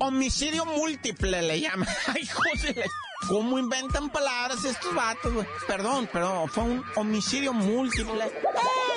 Homicidio 0.00 0.64
múltiple 0.64 1.42
le 1.42 1.60
llaman. 1.60 1.88
Ay, 2.06 2.26
José, 2.26 2.84
¿cómo 3.28 3.58
inventan 3.58 4.10
palabras 4.10 4.64
estos 4.64 4.94
vatos, 4.94 5.32
güey? 5.32 5.46
Perdón, 5.66 6.08
perdón, 6.12 6.48
fue 6.48 6.64
un 6.64 6.84
homicidio 6.96 7.52
múltiple. 7.52 8.24
Eh, 8.24 8.32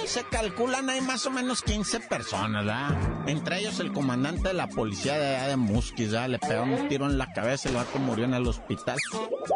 se 0.05 0.23
calculan 0.25 0.89
hay 0.89 1.01
más 1.01 1.25
o 1.25 1.31
menos 1.31 1.61
15 1.61 2.01
personas, 2.01 2.65
¿verdad? 2.65 3.27
Entre 3.27 3.59
ellos 3.59 3.79
el 3.79 3.91
comandante 3.91 4.49
de 4.49 4.53
la 4.53 4.67
policía 4.67 5.17
de 5.17 5.35
allá 5.35 5.47
de 5.47 5.57
Musquis, 5.57 6.11
¿verdad? 6.11 6.29
Le 6.29 6.39
pegaron 6.39 6.73
un 6.73 6.87
tiro 6.87 7.05
en 7.05 7.17
la 7.17 7.31
cabeza 7.33 7.67
y 7.67 7.71
el 7.71 7.77
vato 7.77 7.99
murió 7.99 8.25
en 8.25 8.33
el 8.33 8.47
hospital. 8.47 8.97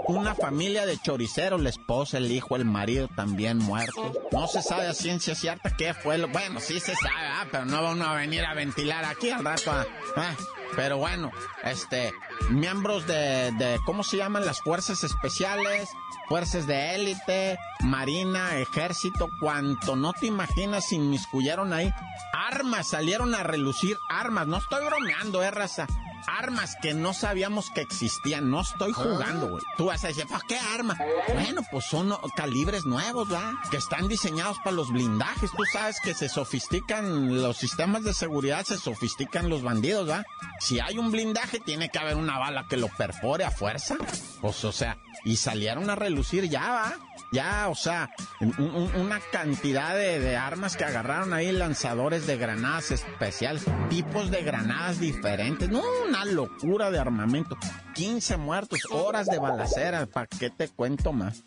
Una 0.08 0.36
familia 0.36 0.86
de 0.86 0.98
choriceros, 0.98 1.62
la 1.62 1.70
esposa, 1.70 2.18
el 2.18 2.32
hijo, 2.32 2.56
el 2.56 2.66
marido 2.66 3.08
también 3.10 3.58
muertos. 3.58 4.18
No 4.32 4.48
se 4.48 4.62
sabe 4.62 4.88
a 4.88 4.94
ciencia 4.94 5.36
cierta 5.36 5.76
qué 5.76 5.94
fue 5.94 6.18
lo... 6.18 6.28
Bueno, 6.30 6.60
sí 6.60 6.80
se 6.80 6.96
sabe, 6.96 7.22
¿verdad? 7.22 7.48
Pero 7.52 7.66
no 7.66 7.84
va 7.84 7.92
uno 7.92 8.06
a 8.06 8.16
venir 8.16 8.44
a 8.46 8.54
ventilar 8.54 9.06
aquí 9.06 9.30
al 9.30 9.44
rato. 9.44 9.72
¿ah? 9.72 10.36
Pero 10.76 10.98
bueno, 10.98 11.32
este, 11.64 12.14
miembros 12.50 13.06
de, 13.08 13.52
de, 13.58 13.80
¿cómo 13.86 14.04
se 14.04 14.18
llaman? 14.18 14.46
Las 14.46 14.62
fuerzas 14.62 15.04
especiales, 15.04 15.90
fuerzas 16.28 16.66
de 16.66 16.96
élite, 16.96 17.58
marina, 17.82 18.58
ejército, 18.58 19.30
cuanto 19.40 19.96
no 19.96 20.14
te 20.14 20.28
imaginas 20.28 20.88
se 20.88 20.96
inmiscuyeron 20.96 21.74
ahí. 21.74 21.94
Armas, 22.34 22.88
salieron 22.88 23.36
a 23.36 23.44
relucir 23.44 23.98
armas, 24.10 24.48
no 24.48 24.58
estoy 24.58 24.86
bromeando, 24.86 25.44
eh, 25.44 25.52
raza. 25.52 25.88
Armas 26.28 26.76
que 26.82 26.94
no 26.94 27.14
sabíamos 27.14 27.70
que 27.72 27.82
existían, 27.82 28.50
no 28.50 28.62
estoy 28.62 28.94
jugando, 28.94 29.50
güey. 29.50 29.64
Tú 29.78 29.86
vas 29.86 30.04
a 30.04 30.08
decir, 30.08 30.28
¿para 30.28 30.44
qué 30.48 30.58
arma? 30.58 30.98
Bueno, 31.34 31.62
pues 31.72 31.86
son 31.86 32.14
calibres 32.36 32.86
nuevos, 32.86 33.30
¿verdad? 33.30 33.52
Que 33.70 33.78
están 33.78 34.08
diseñados 34.08 34.58
para 34.64 34.76
los 34.76 34.92
blindajes. 34.92 35.52
Tú 35.52 35.64
sabes 35.72 36.00
que 36.02 36.14
se 36.14 36.30
sofistican 36.30 37.42
los 37.42 37.58
sistemas 37.58 38.04
de 38.04 38.14
seguridad, 38.14 38.66
se 38.66 38.78
sofistican 38.78 39.50
los 39.50 39.62
bandidos, 39.64 40.08
¿verdad? 40.08 40.26
Si 40.60 40.80
hay 40.80 40.98
un 40.98 41.12
blindaje, 41.12 41.60
tiene 41.60 41.90
que 41.90 42.00
haber 42.00 42.16
una 42.16 42.38
bala 42.38 42.66
que 42.68 42.78
lo 42.78 42.88
perfore 42.90 43.44
a 43.44 43.52
fuerza. 43.52 43.96
Pues, 44.42 44.64
o 44.64 44.72
sea, 44.72 44.98
y 45.24 45.38
salieron 45.38 45.90
a 45.90 45.96
relucir 45.96 46.50
ya, 46.50 46.70
¿va? 46.72 46.94
Ya, 47.34 47.70
o 47.70 47.76
sea, 47.76 48.10
un- 48.42 48.56
un- 48.60 48.96
una 49.00 49.20
cantidad 49.32 49.96
de, 49.96 50.20
de 50.20 50.36
armas 50.36 50.76
que 50.76 50.84
agarraron 50.84 51.34
ahí, 51.34 51.52
lanzadores 51.52 52.28
de 52.28 52.38
granadas 52.38 52.92
especiales, 52.92 53.64
tipos 53.90 54.32
de 54.32 54.42
granadas 54.44 55.00
diferentes. 55.00 55.70
No, 55.70 55.82
una 56.08 56.26
locura 56.26 56.92
de 56.92 57.00
armamento. 57.00 57.58
15 57.94 58.36
muertos, 58.38 58.80
horas 58.92 59.28
de 59.28 59.40
balacera. 59.40 60.06
¿Para 60.08 60.28
qué 60.28 60.50
te 60.50 60.68
cuento 60.68 61.14
más? 61.14 61.44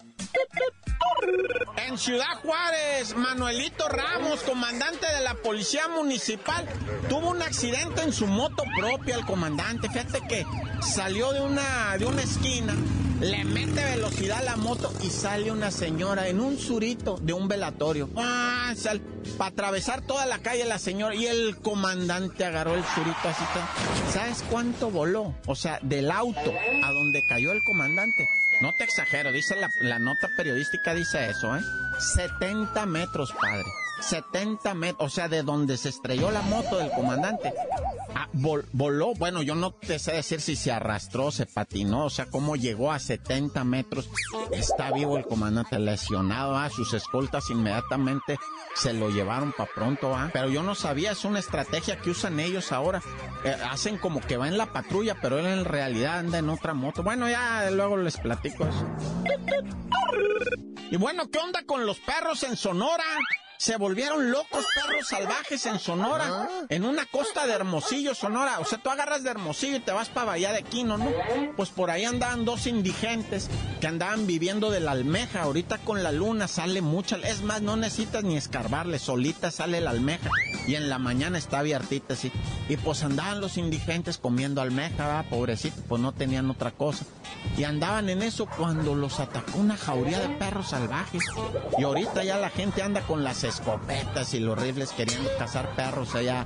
En 1.76 1.98
Ciudad 1.98 2.34
Juárez, 2.42 3.14
Manuelito 3.16 3.88
Ramos, 3.88 4.40
comandante 4.40 5.06
de 5.06 5.20
la 5.22 5.34
Policía 5.34 5.88
Municipal, 5.88 6.66
tuvo 7.08 7.30
un 7.30 7.42
accidente 7.42 8.02
en 8.02 8.12
su 8.12 8.26
moto 8.26 8.62
propia, 8.78 9.16
el 9.16 9.24
comandante. 9.24 9.88
Fíjate 9.88 10.20
que 10.28 10.46
salió 10.82 11.32
de 11.32 11.40
una, 11.42 11.96
de 11.98 12.06
una 12.06 12.22
esquina, 12.22 12.74
le 13.24 13.42
mete 13.44 13.82
velocidad 13.82 14.38
a 14.40 14.42
la 14.42 14.56
moto 14.56 14.92
y 15.02 15.08
sale 15.08 15.50
una 15.50 15.70
señora 15.70 16.28
en 16.28 16.40
un 16.40 16.58
surito 16.58 17.16
de 17.22 17.32
un 17.32 17.48
velatorio. 17.48 18.10
Ah, 18.16 18.74
para 19.38 19.50
atravesar 19.50 20.02
toda 20.02 20.26
la 20.26 20.38
calle 20.38 20.64
la 20.64 20.78
señora 20.78 21.14
y 21.14 21.26
el 21.26 21.56
comandante 21.56 22.44
agarró 22.44 22.74
el 22.74 22.84
surito 22.84 23.16
así. 23.24 23.44
todo. 23.54 24.12
¿Sabes 24.12 24.44
cuánto 24.50 24.90
voló? 24.90 25.34
O 25.46 25.54
sea, 25.54 25.78
del 25.82 26.10
auto 26.10 26.52
a 26.82 26.90
donde 26.92 27.22
cayó 27.26 27.52
el 27.52 27.62
comandante. 27.64 28.28
No 28.60 28.72
te 28.74 28.84
exagero, 28.84 29.32
dice 29.32 29.56
la 29.80 29.98
nota 29.98 30.28
periodística, 30.36 30.94
dice 30.94 31.28
eso, 31.30 31.56
¿eh? 31.56 31.60
70 31.98 32.86
metros, 32.86 33.32
padre. 33.32 33.64
70 34.00 34.74
metros, 34.74 35.06
o 35.06 35.14
sea, 35.14 35.28
de 35.28 35.42
donde 35.42 35.76
se 35.76 35.88
estrelló 35.88 36.30
la 36.30 36.42
moto 36.42 36.78
del 36.78 36.90
comandante. 36.90 37.52
A 38.14 38.28
voló. 38.32 39.14
Bueno, 39.14 39.42
yo 39.42 39.54
no 39.54 39.72
te 39.72 39.98
sé 39.98 40.12
decir 40.12 40.40
si 40.40 40.56
se 40.56 40.72
arrastró, 40.72 41.30
se 41.30 41.46
patinó, 41.46 42.06
o 42.06 42.10
sea, 42.10 42.26
cómo 42.26 42.56
llegó 42.56 42.92
a 42.92 42.98
70 42.98 43.64
metros. 43.64 44.10
Está 44.52 44.90
vivo 44.92 45.16
el 45.16 45.26
comandante 45.26 45.78
lesionado, 45.78 46.56
a 46.56 46.68
sus 46.70 46.92
escoltas 46.92 47.50
inmediatamente 47.50 48.38
se 48.74 48.92
lo 48.92 49.08
llevaron 49.08 49.52
para 49.52 49.70
pronto, 49.72 50.14
¿ah? 50.14 50.30
Pero 50.32 50.48
yo 50.48 50.62
no 50.62 50.74
sabía, 50.74 51.12
es 51.12 51.24
una 51.24 51.38
estrategia 51.38 51.96
que 51.96 52.10
usan 52.10 52.40
ellos 52.40 52.72
ahora. 52.72 53.02
Eh, 53.44 53.56
hacen 53.70 53.98
como 53.98 54.20
que 54.20 54.36
va 54.36 54.48
en 54.48 54.58
la 54.58 54.72
patrulla, 54.72 55.16
pero 55.20 55.38
él 55.38 55.46
en 55.46 55.64
realidad 55.64 56.18
anda 56.18 56.38
en 56.38 56.48
otra 56.48 56.74
moto. 56.74 57.02
Bueno, 57.02 57.28
ya 57.28 57.70
luego 57.70 57.96
les 57.96 58.16
platico 58.18 58.66
eso. 58.66 58.86
Y 60.90 60.96
bueno, 60.96 61.30
¿qué 61.30 61.38
onda 61.38 61.62
con 61.66 61.83
los 61.84 61.98
perros 62.00 62.42
en 62.42 62.56
Sonora? 62.56 63.04
Se 63.64 63.78
volvieron 63.78 64.30
locos 64.30 64.62
perros 64.74 65.08
salvajes 65.08 65.64
en 65.64 65.78
Sonora, 65.78 66.50
en 66.68 66.84
una 66.84 67.06
costa 67.06 67.46
de 67.46 67.54
Hermosillo, 67.54 68.14
Sonora. 68.14 68.58
O 68.58 68.66
sea, 68.66 68.76
tú 68.76 68.90
agarras 68.90 69.22
de 69.22 69.30
Hermosillo 69.30 69.78
y 69.78 69.80
te 69.80 69.90
vas 69.90 70.10
para 70.10 70.26
Bahía 70.26 70.52
de 70.52 70.64
Quino, 70.64 70.98
¿no? 70.98 71.10
Pues 71.56 71.70
por 71.70 71.90
ahí 71.90 72.04
andaban 72.04 72.44
dos 72.44 72.66
indigentes 72.66 73.48
que 73.80 73.86
andaban 73.86 74.26
viviendo 74.26 74.70
de 74.70 74.80
la 74.80 74.90
almeja. 74.90 75.44
Ahorita 75.44 75.78
con 75.78 76.02
la 76.02 76.12
luna 76.12 76.46
sale 76.46 76.82
mucha. 76.82 77.16
Es 77.16 77.40
más, 77.40 77.62
no 77.62 77.76
necesitas 77.76 78.22
ni 78.22 78.36
escarbarle, 78.36 78.98
solita 78.98 79.50
sale 79.50 79.80
la 79.80 79.92
almeja. 79.92 80.28
Y 80.66 80.74
en 80.74 80.90
la 80.90 80.98
mañana 80.98 81.38
está 81.38 81.60
abiertita 81.60 82.12
así. 82.12 82.30
Y 82.68 82.76
pues 82.76 83.02
andaban 83.02 83.40
los 83.40 83.56
indigentes 83.56 84.18
comiendo 84.18 84.60
almeja, 84.60 85.06
¿verdad? 85.06 85.24
pobrecitos, 85.30 85.82
pues 85.88 86.02
no 86.02 86.12
tenían 86.12 86.50
otra 86.50 86.72
cosa. 86.72 87.06
Y 87.56 87.64
andaban 87.64 88.10
en 88.10 88.20
eso 88.20 88.44
cuando 88.44 88.94
los 88.94 89.20
atacó 89.20 89.58
una 89.58 89.78
jauría 89.78 90.20
de 90.20 90.28
perros 90.28 90.68
salvajes. 90.68 91.22
Y 91.78 91.84
ahorita 91.84 92.24
ya 92.24 92.36
la 92.36 92.50
gente 92.50 92.82
anda 92.82 93.00
con 93.00 93.24
las 93.24 93.42
escopetas 93.54 94.34
y 94.34 94.40
los 94.40 94.58
rifles 94.58 94.90
queriendo 94.90 95.30
cazar 95.38 95.68
perros 95.76 96.14
allá 96.14 96.44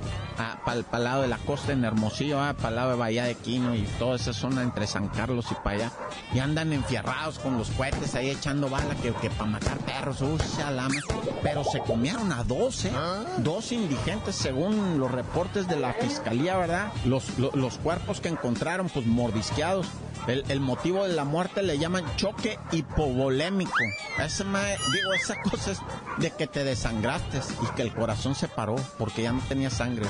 para 0.65 0.79
el 0.79 1.03
lado 1.03 1.21
de 1.23 1.27
la 1.27 1.37
costa 1.37 1.73
en 1.73 1.83
Hermosillo, 1.83 2.37
para 2.55 2.69
el 2.69 2.75
lado 2.75 2.91
de 2.91 2.95
Bahía 2.97 3.23
de 3.25 3.35
Quino 3.35 3.75
y 3.75 3.81
toda 3.97 4.15
esa 4.15 4.33
zona 4.33 4.61
entre 4.61 4.87
San 4.87 5.07
Carlos 5.09 5.47
y 5.51 5.55
para 5.55 5.71
allá. 5.71 5.91
Y 6.33 6.39
andan 6.39 6.71
enfierrados 6.73 7.39
con 7.39 7.57
los 7.57 7.69
cohetes 7.71 8.15
ahí 8.15 8.29
echando 8.29 8.69
bala 8.69 8.95
que, 8.95 9.11
para 9.11 9.49
matar 9.49 9.77
perros, 9.79 10.21
uy, 10.21 10.39
se 10.39 10.63
alama. 10.63 10.95
Pero 11.43 11.63
se 11.63 11.79
comieron 11.79 12.31
a 12.31 12.43
dos, 12.43 12.85
¿eh? 12.85 12.91
Dos 13.39 13.71
indigentes 13.71 14.35
según 14.35 14.99
los 14.99 15.11
reportes 15.11 15.67
de 15.67 15.77
la 15.77 15.93
fiscalía, 15.93 16.57
¿verdad? 16.57 16.91
Los, 17.05 17.37
los, 17.37 17.77
cuerpos 17.79 18.21
que 18.21 18.29
encontraron, 18.29 18.89
pues 18.89 19.05
mordisqueados. 19.05 19.87
El, 20.27 20.43
el, 20.49 20.59
motivo 20.59 21.07
de 21.07 21.13
la 21.13 21.23
muerte 21.23 21.63
le 21.63 21.77
llaman 21.77 22.05
choque 22.15 22.59
hipovolémico. 22.71 23.71
Esa, 24.17 24.43
digo, 24.43 25.13
esa 25.13 25.41
cosa 25.41 25.71
es 25.71 25.79
de 26.17 26.31
que 26.31 26.47
te 26.47 26.63
desangraste 26.63 27.39
y 27.63 27.75
que 27.75 27.81
el 27.81 27.93
corazón 27.93 28.35
se 28.35 28.47
paró 28.47 28.75
porque 28.97 29.23
ya 29.23 29.31
no 29.31 29.41
tenía 29.47 29.69
sangre. 29.69 30.05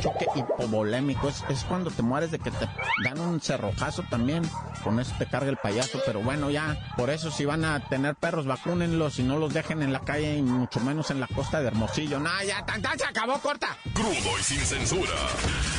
choque 0.00 0.26
hipovolémico 0.34 1.28
es, 1.28 1.44
es 1.48 1.64
cuando 1.64 1.90
te 1.90 2.02
mueres 2.02 2.30
de 2.30 2.38
que 2.38 2.50
te 2.50 2.68
dan 3.04 3.20
un 3.20 3.40
cerrojazo 3.40 4.04
también. 4.10 4.48
Con 4.84 5.00
eso 5.00 5.14
te 5.18 5.26
carga 5.26 5.50
el 5.50 5.56
payaso. 5.56 6.00
Pero 6.04 6.20
bueno, 6.20 6.50
ya, 6.50 6.92
por 6.96 7.10
eso 7.10 7.30
si 7.30 7.44
van 7.44 7.64
a 7.64 7.88
tener 7.88 8.14
perros, 8.14 8.46
vacúnenlos 8.46 9.18
y 9.18 9.22
no 9.22 9.38
los 9.38 9.52
dejen 9.54 9.82
en 9.82 9.92
la 9.92 10.00
calle 10.00 10.36
y 10.36 10.42
mucho 10.42 10.80
menos 10.80 11.10
en 11.10 11.20
la 11.20 11.26
costa 11.26 11.60
de 11.60 11.68
Hermosillo. 11.68 12.20
Nah, 12.20 12.42
ya, 12.42 12.64
tan, 12.64 12.82
se 12.98 13.04
acabó, 13.04 13.38
corta. 13.38 13.76
Crudo 13.92 14.38
y 14.38 14.42
sin 14.42 14.60
censura. 14.60 15.12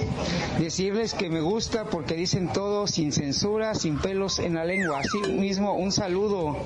decirles 0.59 1.15
que 1.15 1.29
me 1.29 1.41
gusta 1.41 1.85
porque 1.85 2.15
dicen 2.15 2.53
todo 2.53 2.87
sin 2.87 3.13
censura, 3.13 3.75
sin 3.75 3.99
pelos 3.99 4.39
en 4.39 4.55
la 4.55 4.65
lengua. 4.65 5.01
Asimismo, 5.01 5.75
un 5.75 5.93
saludo 5.93 6.57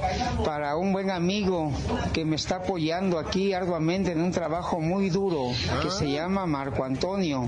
para 0.45 0.77
un 0.77 0.93
buen 0.93 1.11
amigo 1.11 1.73
que 2.13 2.25
me 2.25 2.37
está 2.37 2.57
apoyando 2.57 3.19
aquí 3.19 3.53
arduamente 3.53 4.13
en 4.13 4.21
un 4.23 4.33
trabajo 4.33 4.81
muy 4.81 5.11
duro 5.11 5.49
que 5.83 5.91
se 5.91 6.11
llama 6.11 6.47
Marco 6.47 6.85
Antonio. 6.85 7.47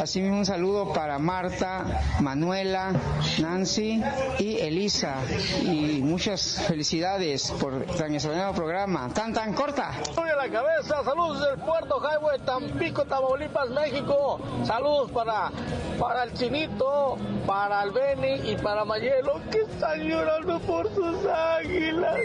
Asimismo, 0.00 0.38
un 0.38 0.46
saludo 0.46 0.92
para 0.92 1.18
Marta, 1.18 2.02
Manuela, 2.20 2.92
Nancy 3.40 4.02
y 4.38 4.56
Elisa. 4.56 5.16
Y 5.62 6.00
muchas 6.02 6.62
felicidades 6.66 7.50
por 7.60 7.84
tan 7.96 8.14
extraordinario 8.14 8.54
programa. 8.54 9.08
Tan, 9.12 9.32
tan 9.32 9.52
corta. 9.54 9.90
a 9.90 10.36
la 10.36 10.48
cabeza, 10.48 11.02
saludos 11.04 11.40
del 11.40 11.58
Puerto 11.58 12.00
Highway, 12.00 12.38
Tampico, 12.40 13.04
Tamaulipas, 13.04 13.70
México. 13.70 14.40
Saludos 14.64 15.10
para, 15.10 15.50
para 15.98 16.24
el 16.24 16.32
Chinito, 16.34 17.16
para 17.46 17.82
el 17.84 17.92
Beni 17.92 18.50
y 18.50 18.56
para 18.56 18.84
Mayelo 18.84 19.40
que 19.50 19.60
están 19.62 20.00
llorando 20.00 20.58
por 20.60 20.92
sus 20.94 21.26
águilas. 21.26 22.16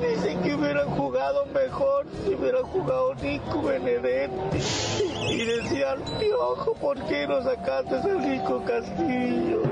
Dicen 0.00 0.40
que 0.42 0.54
hubieran 0.54 0.88
jugado 0.90 1.46
mejor 1.46 2.06
si 2.24 2.34
hubieran 2.34 2.62
jugado 2.64 3.14
Nico 3.16 3.62
Benedetti. 3.62 4.58
Y 5.30 5.44
decían, 5.44 5.98
piojo, 6.18 6.74
¿por 6.74 6.98
qué 7.06 7.26
no 7.26 7.42
sacaste 7.42 7.96
a 7.96 8.14
Nico 8.14 8.62
Castillo? 8.64 9.62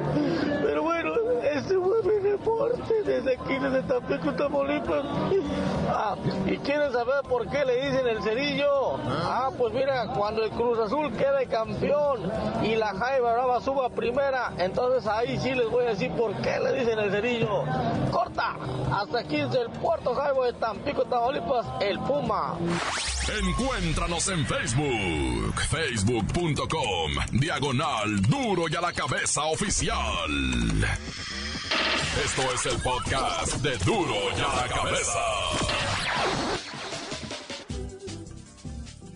Mi 1.69 2.31
reporte 2.31 3.03
desde 3.05 3.35
aquí, 3.35 3.59
desde 3.59 3.83
Tampico, 3.83 4.33
Tamaulipas. 4.35 5.05
Ah, 5.89 6.15
¿y 6.47 6.57
quieren 6.59 6.93
saber 6.93 7.23
por 7.29 7.49
qué 7.49 7.65
le 7.65 7.87
dicen 7.87 8.07
el 8.07 8.23
cerillo? 8.23 8.97
Ah, 9.09 9.51
pues 9.57 9.75
mira, 9.75 10.07
cuando 10.17 10.45
el 10.45 10.51
Cruz 10.51 10.79
Azul 10.79 11.13
quede 11.13 11.47
campeón 11.49 12.31
y 12.63 12.77
la 12.77 12.95
Jaiba 12.95 13.33
Brava 13.33 13.61
suba 13.61 13.89
primera, 13.89 14.53
entonces 14.59 15.09
ahí 15.09 15.39
sí 15.41 15.55
les 15.55 15.69
voy 15.69 15.87
a 15.87 15.89
decir 15.89 16.13
por 16.13 16.33
qué 16.37 16.61
le 16.61 16.79
dicen 16.79 16.99
el 17.01 17.11
cerillo. 17.11 17.65
Corta, 18.13 18.57
hasta 18.93 19.19
aquí 19.19 19.37
es 19.37 19.53
el 19.55 19.69
Puerto 19.81 20.15
Jaiba 20.15 20.47
de 20.47 20.53
Tampico, 20.53 21.05
Tamaulipas, 21.05 21.67
el 21.81 21.99
Puma. 22.01 22.55
Encuéntranos 23.29 24.29
en 24.29 24.47
Facebook, 24.47 25.61
facebook.com, 25.69 27.13
diagonal 27.33 28.23
duro 28.23 28.69
y 28.69 28.77
a 28.77 28.81
la 28.81 28.93
cabeza 28.93 29.43
oficial. 29.47 29.97
Esto 32.25 32.43
es 32.55 32.67
el 32.67 32.81
podcast 32.81 33.57
de 33.57 33.77
duro 33.85 34.15
y 34.35 34.41
a 34.41 34.63
la 34.63 34.69
cabeza. 34.69 35.21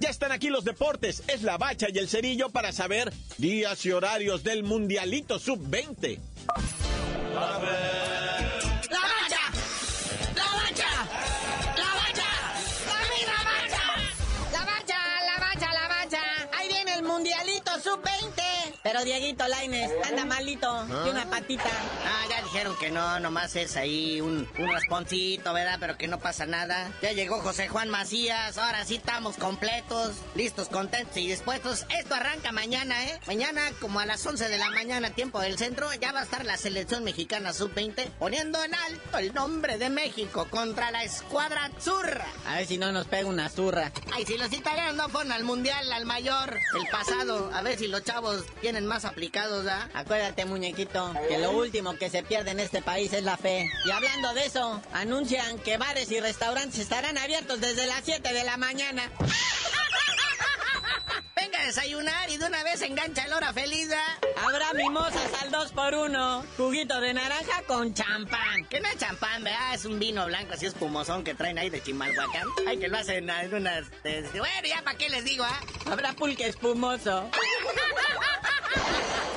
Ya 0.00 0.10
están 0.10 0.32
aquí 0.32 0.50
los 0.50 0.64
deportes, 0.64 1.22
es 1.26 1.42
la 1.42 1.56
bacha 1.56 1.86
y 1.92 1.98
el 1.98 2.08
cerillo 2.08 2.50
para 2.50 2.72
saber 2.72 3.10
días 3.38 3.86
y 3.86 3.92
horarios 3.92 4.44
del 4.44 4.64
Mundialito 4.64 5.38
Sub-20. 5.38 6.18
Pero 19.00 19.16
Dieguito 19.16 19.48
Laines 19.48 19.90
anda 20.06 20.26
malito, 20.26 20.84
de 20.84 21.10
una 21.10 21.24
patita. 21.30 21.64
Ah, 22.04 22.26
ya 22.28 22.42
dijeron 22.42 22.76
que 22.78 22.90
no, 22.90 23.18
nomás 23.18 23.56
es 23.56 23.76
ahí 23.76 24.20
un, 24.20 24.46
un 24.58 24.72
rasponcito, 24.72 25.54
¿verdad? 25.54 25.78
Pero 25.80 25.96
que 25.96 26.06
no 26.06 26.18
pasa 26.20 26.44
nada. 26.44 26.92
Ya 27.00 27.12
llegó 27.12 27.40
José 27.40 27.68
Juan 27.68 27.88
Macías, 27.88 28.58
ahora 28.58 28.84
sí 28.84 28.96
estamos 28.96 29.36
completos, 29.38 30.16
listos, 30.34 30.68
contentos 30.68 31.16
y 31.16 31.28
dispuestos. 31.28 31.86
Esto 31.98 32.14
arranca 32.14 32.52
mañana, 32.52 33.06
¿eh? 33.06 33.18
Mañana, 33.26 33.62
como 33.80 34.00
a 34.00 34.06
las 34.06 34.26
11 34.26 34.50
de 34.50 34.58
la 34.58 34.68
mañana, 34.68 35.10
tiempo 35.10 35.40
del 35.40 35.56
centro, 35.56 35.88
ya 35.94 36.12
va 36.12 36.20
a 36.20 36.24
estar 36.24 36.44
la 36.44 36.58
selección 36.58 37.02
mexicana 37.02 37.54
sub-20 37.54 38.10
poniendo 38.18 38.62
en 38.62 38.74
alto 38.74 39.16
el 39.16 39.32
nombre 39.32 39.78
de 39.78 39.88
México 39.88 40.46
contra 40.50 40.90
la 40.90 41.04
escuadra 41.04 41.70
zurra. 41.80 42.26
A 42.46 42.56
ver 42.56 42.66
si 42.66 42.76
no 42.76 42.92
nos 42.92 43.06
pega 43.06 43.28
una 43.28 43.48
zurra. 43.48 43.92
Ay, 44.12 44.26
si 44.26 44.36
los 44.36 44.52
italianos 44.52 44.94
no 44.96 45.08
fueron 45.08 45.32
al 45.32 45.44
mundial, 45.44 45.90
al 45.90 46.04
mayor, 46.04 46.58
el 46.78 46.86
pasado, 46.90 47.50
a 47.54 47.62
ver 47.62 47.78
si 47.78 47.88
los 47.88 48.04
chavos 48.04 48.44
tienen 48.60 48.89
más 48.90 49.04
aplicados, 49.04 49.66
¿ah? 49.68 49.88
Acuérdate, 49.94 50.44
muñequito, 50.46 51.14
que 51.28 51.38
lo 51.38 51.52
último 51.52 51.94
que 51.94 52.10
se 52.10 52.24
pierde 52.24 52.50
en 52.50 52.58
este 52.58 52.82
país 52.82 53.12
es 53.12 53.22
la 53.22 53.36
fe. 53.36 53.70
Y 53.86 53.90
hablando 53.92 54.34
de 54.34 54.46
eso, 54.46 54.82
anuncian 54.92 55.60
que 55.60 55.76
bares 55.76 56.10
y 56.10 56.18
restaurantes 56.18 56.80
estarán 56.80 57.16
abiertos 57.16 57.60
desde 57.60 57.86
las 57.86 58.00
7 58.04 58.32
de 58.32 58.42
la 58.44 58.56
mañana. 58.56 59.08
Venga 61.36 61.60
a 61.60 61.66
desayunar 61.66 62.28
y 62.30 62.36
de 62.36 62.44
una 62.46 62.62
vez 62.64 62.82
engancha 62.82 63.24
el 63.24 63.32
hora 63.32 63.52
feliz. 63.52 63.88
Habrá 64.44 64.72
mimosas 64.74 65.30
al 65.40 65.50
2 65.50 65.72
por 65.72 65.94
1 65.94 66.44
juguito 66.56 67.00
de 67.00 67.14
naranja 67.14 67.62
con 67.68 67.94
champán. 67.94 68.66
Que 68.68 68.80
no 68.80 68.88
es 68.88 68.98
champán, 68.98 69.42
¿verdad? 69.44 69.74
Es 69.74 69.84
un 69.86 69.98
vino 69.98 70.26
blanco 70.26 70.54
así 70.54 70.66
espumosón 70.66 71.22
que 71.24 71.34
traen 71.34 71.58
ahí 71.58 71.70
de 71.70 71.80
Chimalhuacán. 71.82 72.48
Ay, 72.66 72.78
que 72.78 72.88
lo 72.88 72.98
hacen 72.98 73.30
en 73.30 73.54
unas... 73.54 73.86
eh, 74.04 74.28
Bueno, 74.32 74.68
ya 74.68 74.82
para 74.82 74.98
qué 74.98 75.08
les 75.08 75.24
digo, 75.24 75.44
¿ah? 75.44 75.60
Habrá 75.90 76.12
pulque 76.12 76.46
espumoso. 76.46 77.30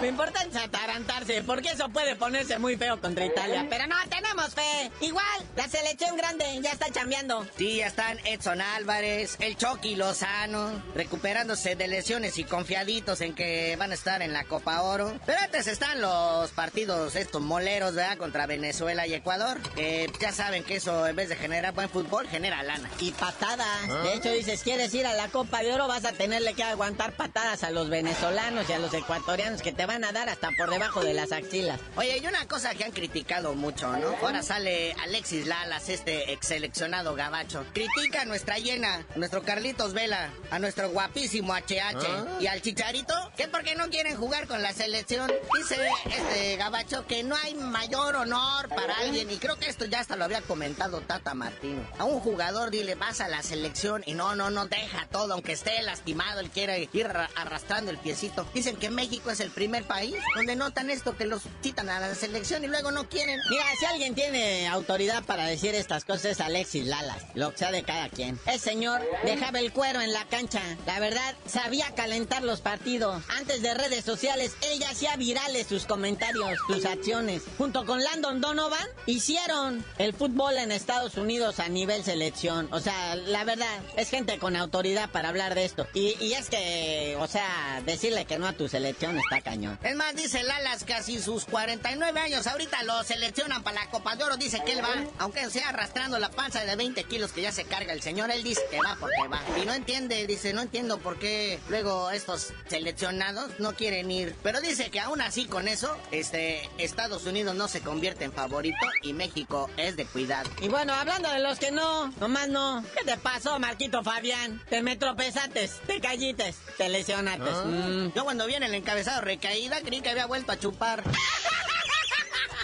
Lo 0.04 0.10
importante 0.10 0.58
es 0.58 0.62
atarantarse, 0.62 1.44
porque 1.44 1.70
eso 1.70 1.88
puede 1.88 2.18
ponerse 2.18 2.60
muy 2.60 2.76
feo 2.76 3.00
contra 3.00 3.26
Italia. 3.26 3.66
Pero 3.70 3.88
no, 3.88 3.96
fe. 4.42 4.92
Igual, 5.02 5.26
la 5.56 5.68
selección 5.68 6.18
grande 6.18 6.46
ya 6.62 6.72
está 6.72 6.92
chambeando. 6.92 7.46
Sí, 7.58 7.78
ya 7.78 7.88
están 7.88 8.20
Edson 8.26 8.62
Álvarez, 8.62 9.38
el 9.40 9.58
Chucky 9.58 9.96
Lozano, 9.96 10.84
recuperándose 10.96 11.76
de 11.76 11.88
lesiones 11.88 12.38
y 12.38 12.44
confiaditos 12.44 13.22
en 13.22 13.36
que 13.36 13.76
van 13.78 13.92
a 13.92 13.94
estar 13.94 14.22
en 14.22 14.34
la 14.34 14.44
Copa 14.44 14.82
Oro. 14.82 15.14
Pero 15.26 15.40
antes 15.40 15.68
están 15.68 16.02
los 16.02 16.52
partidos 16.52 17.16
estos 17.16 17.42
moleros, 17.42 17.96
¿verdad? 17.96 18.18
Contra 18.18 18.46
Venezuela 18.46 19.08
y 19.08 19.14
Ecuador. 19.14 19.60
Que 19.76 20.12
ya 20.20 20.32
saben 20.32 20.64
que 20.64 20.78
eso, 20.78 21.08
en 21.08 21.16
vez 21.16 21.30
de 21.30 21.36
generar 21.36 21.74
buen 21.74 21.90
fútbol, 21.90 22.28
genera 22.28 22.64
lana. 22.64 22.90
Y 23.00 23.12
patadas. 23.12 23.88
De 24.04 24.14
hecho, 24.14 24.32
dices, 24.32 24.62
¿quieres 24.64 24.94
ir 24.94 25.06
a 25.06 25.14
la 25.14 25.30
Copa 25.30 25.62
de 25.62 25.74
Oro? 25.74 25.88
Vas 25.88 26.06
a 26.06 26.14
tenerle 26.14 26.54
que 26.54 26.64
aguantar 26.64 27.14
patadas 27.14 27.64
a 27.64 27.72
los 27.72 27.90
venezolanos 27.90 28.70
y 28.70 28.74
a 28.74 28.80
los 28.80 28.94
ecuatorianos 28.94 29.62
que 29.62 29.72
te 29.72 29.86
van 29.86 30.04
a 30.04 30.12
dar 30.12 30.30
hasta 30.30 30.50
por 30.58 30.70
debajo 30.70 31.04
de 31.04 31.14
las 31.14 31.32
axilas. 31.32 31.80
Oye, 31.96 32.18
y 32.18 32.28
una 32.28 32.48
cosa 32.48 32.74
que 32.76 32.84
han 32.84 32.92
criticado 32.92 33.54
mucho, 33.54 33.92
¿no? 33.98 34.16
Ahora 34.24 34.42
sale 34.42 34.96
Alexis 35.04 35.46
Lalas, 35.48 35.90
este 35.90 36.32
ex 36.32 36.48
seleccionado 36.48 37.14
gabacho. 37.14 37.66
Critica 37.74 38.22
a 38.22 38.26
nuestra 38.26 38.58
llena, 38.58 39.06
nuestro 39.16 39.44
Carlitos 39.44 39.94
Vela, 39.94 40.30
a 40.50 40.60
nuestro 40.60 40.90
guapísimo 40.92 41.54
HH 41.54 42.40
y 42.40 42.48
al 42.48 42.62
Chicharito, 42.62 43.14
que 43.36 43.48
porque 43.50 43.76
no 43.76 43.90
quieren 43.90 44.16
jugar 44.16 44.48
con 44.48 44.62
la 44.62 44.72
selección. 44.72 45.30
Dice 45.58 45.78
este 46.06 46.56
gabacho 46.56 47.06
que 47.06 47.24
no 47.24 47.36
hay 47.36 47.54
mayor 47.56 48.16
honor 48.16 48.70
para 48.70 48.96
alguien, 49.00 49.30
y 49.30 49.38
creo 49.38 49.58
que 49.58 49.68
esto 49.68 49.86
ya 49.86 50.00
hasta 50.00 50.16
lo 50.16 50.24
había 50.24 50.42
comentado 50.42 51.02
Tata 51.02 51.34
Martino. 51.34 51.86
A 52.00 52.06
un 52.06 52.20
jugador 52.22 52.72
dile, 52.72 52.96
vas 52.96 53.20
a 53.20 53.28
la 53.28 53.44
selección 53.44 54.04
y 54.06 54.14
no, 54.14 54.36
no, 54.36 54.50
no, 54.50 54.68
deja 54.68 55.06
todo, 55.12 55.34
aunque 55.34 55.52
esté 55.52 55.82
lastimado, 55.82 56.40
él 56.40 56.50
quiere 56.50 56.90
ir 56.94 57.08
ra- 57.08 57.30
arrastrando 57.36 57.92
el 57.92 57.98
piecito. 57.98 58.48
Dicen 58.54 58.78
que 58.78 58.90
México 58.90 59.32
es 59.32 59.42
el 59.42 59.52
primer 59.52 59.84
país 59.84 60.16
donde 60.36 60.56
notan 60.56 60.90
esto, 60.90 61.18
que 61.18 61.26
los 61.26 61.42
citan 61.62 61.90
a 61.90 62.00
la 62.00 62.16
selección 62.16 62.64
y 62.64 62.68
luego 62.68 62.92
no 62.92 63.10
quieren. 63.10 63.40
Mira, 63.50 63.66
si 63.80 63.86
alguien 63.86 64.13
tiene 64.14 64.68
autoridad 64.68 65.24
para 65.24 65.46
decir 65.46 65.76
estas 65.76 66.06
cosas 66.06 66.26
es 66.26 66.42
Alexis 66.42 66.86
Lalas, 66.86 67.24
lo 67.34 67.52
que 67.52 67.58
sea 67.58 67.72
de 67.72 67.84
cada 67.84 68.10
quien. 68.10 68.40
El 68.46 68.60
señor 68.60 69.02
dejaba 69.24 69.60
el 69.60 69.72
cuero 69.74 70.02
en 70.02 70.14
la 70.14 70.26
cancha, 70.26 70.62
la 70.86 71.00
verdad, 71.00 71.36
sabía 71.46 71.92
calentar 71.96 72.44
los 72.44 72.62
partidos. 72.62 73.24
Antes 73.30 73.62
de 73.62 73.74
redes 73.74 74.04
sociales, 74.06 74.56
ella 74.62 74.90
hacía 74.90 75.16
virales 75.16 75.68
sus 75.68 75.86
comentarios, 75.86 76.58
sus 76.68 76.86
acciones. 76.86 77.44
Junto 77.58 77.86
con 77.86 78.04
Landon 78.04 78.42
Donovan, 78.42 78.88
hicieron 79.06 79.84
el 79.98 80.14
fútbol 80.14 80.58
en 80.58 80.72
Estados 80.72 81.16
Unidos 81.18 81.60
a 81.60 81.70
nivel 81.70 82.04
selección. 82.04 82.68
O 82.72 82.80
sea, 82.80 83.16
la 83.16 83.44
verdad, 83.44 83.80
es 83.96 84.10
gente 84.10 84.38
con 84.38 84.56
autoridad 84.56 85.10
para 85.10 85.30
hablar 85.30 85.56
de 85.56 85.66
esto. 85.66 85.88
Y, 85.94 86.16
y 86.20 86.34
es 86.34 86.50
que, 86.50 87.18
o 87.20 87.28
sea, 87.28 87.82
decirle 87.86 88.26
que 88.26 88.38
no 88.38 88.48
a 88.48 88.54
tu 88.54 88.68
selección 88.68 89.18
está 89.18 89.42
cañón. 89.42 89.80
Es 89.84 89.96
más, 89.96 90.16
dice 90.16 90.44
Lalas, 90.44 90.84
casi 90.84 91.20
sus 91.20 91.46
49 91.46 92.20
años, 92.20 92.48
ahorita 92.48 92.84
lo 92.84 93.04
seleccionan 93.04 93.64
para 93.64 93.84
la 93.84 93.90
Copa 93.90 94.03
de 94.18 94.24
Oro, 94.24 94.38
dice 94.38 94.62
que 94.64 94.74
él 94.74 94.84
va, 94.84 94.94
aunque 95.18 95.50
sea 95.50 95.70
arrastrando 95.70 96.20
la 96.20 96.30
panza 96.30 96.64
de 96.64 96.76
20 96.76 97.04
kilos 97.06 97.32
que 97.32 97.42
ya 97.42 97.52
se 97.52 97.64
carga 97.64 97.94
el 97.94 98.02
señor, 98.02 98.30
él 98.30 98.44
dice 98.44 98.62
que 98.70 98.78
va 98.78 98.96
porque 99.00 99.28
va. 99.28 99.42
Y 99.60 99.66
no 99.66 99.74
entiende, 99.74 100.28
dice, 100.28 100.54
no 100.54 100.62
entiendo 100.62 101.00
por 101.00 101.18
qué 101.18 101.60
luego 101.70 102.12
estos 102.12 102.54
seleccionados 102.68 103.60
no 103.60 103.74
quieren 103.74 104.12
ir. 104.12 104.36
Pero 104.44 104.62
dice 104.62 104.92
que 104.92 105.00
aún 105.00 105.22
así 105.22 105.46
con 105.46 105.68
eso, 105.68 105.98
este, 106.12 106.70
Estados 106.78 107.26
Unidos 107.26 107.56
no 107.56 107.68
se 107.68 107.82
convierte 107.82 108.26
en 108.26 108.34
favorito 108.34 108.86
y 109.02 109.14
México 109.14 109.70
es 109.78 109.96
de 109.96 110.06
cuidado. 110.06 110.50
Y 110.62 110.68
bueno, 110.68 110.94
hablando 110.94 111.30
de 111.30 111.40
los 111.40 111.58
que 111.58 111.72
no, 111.72 112.12
nomás 112.20 112.50
no. 112.50 112.84
¿Qué 112.96 113.04
te 113.04 113.18
pasó, 113.18 113.58
Marquito 113.60 114.04
Fabián? 114.04 114.62
Te 114.70 114.84
me 114.84 114.96
tropezates, 114.96 115.80
te 115.88 116.00
callites, 116.00 116.58
te 116.78 116.90
lesionates. 116.90 117.56
Mm. 117.66 118.14
Yo 118.16 118.24
cuando 118.24 118.46
viene 118.46 118.68
el 118.68 118.76
encabezado 118.76 119.22
recaída 119.22 119.82
creí 119.82 120.02
que 120.02 120.10
había 120.10 120.28
vuelto 120.28 120.52
a 120.52 120.60
chupar. 120.60 121.04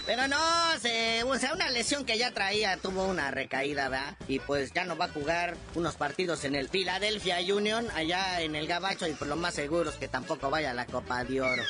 Pero 0.09 0.27
no, 0.27 0.37
se, 0.81 1.21
o 1.21 1.37
sea, 1.37 1.53
una 1.53 1.69
lesión 1.69 2.03
que 2.03 2.17
ya 2.17 2.31
traía, 2.31 2.77
tuvo 2.77 3.03
una 3.03 3.29
recaída, 3.29 3.89
¿verdad? 3.89 4.15
Y 4.27 4.39
pues 4.39 4.73
ya 4.73 4.83
no 4.83 4.97
va 4.97 5.05
a 5.05 5.09
jugar 5.09 5.55
unos 5.75 5.97
partidos 5.97 6.45
en 6.45 6.55
el 6.55 6.67
Philadelphia 6.67 7.37
Union, 7.55 7.87
allá 7.93 8.41
en 8.41 8.55
el 8.55 8.65
Gabacho, 8.65 9.05
y 9.05 9.13
por 9.13 9.27
lo 9.27 9.35
más 9.35 9.53
seguro 9.53 9.91
es 9.91 9.97
que 9.97 10.07
tampoco 10.07 10.49
vaya 10.49 10.71
a 10.71 10.73
la 10.73 10.87
Copa 10.87 11.23
de 11.23 11.41
Oro. 11.41 11.61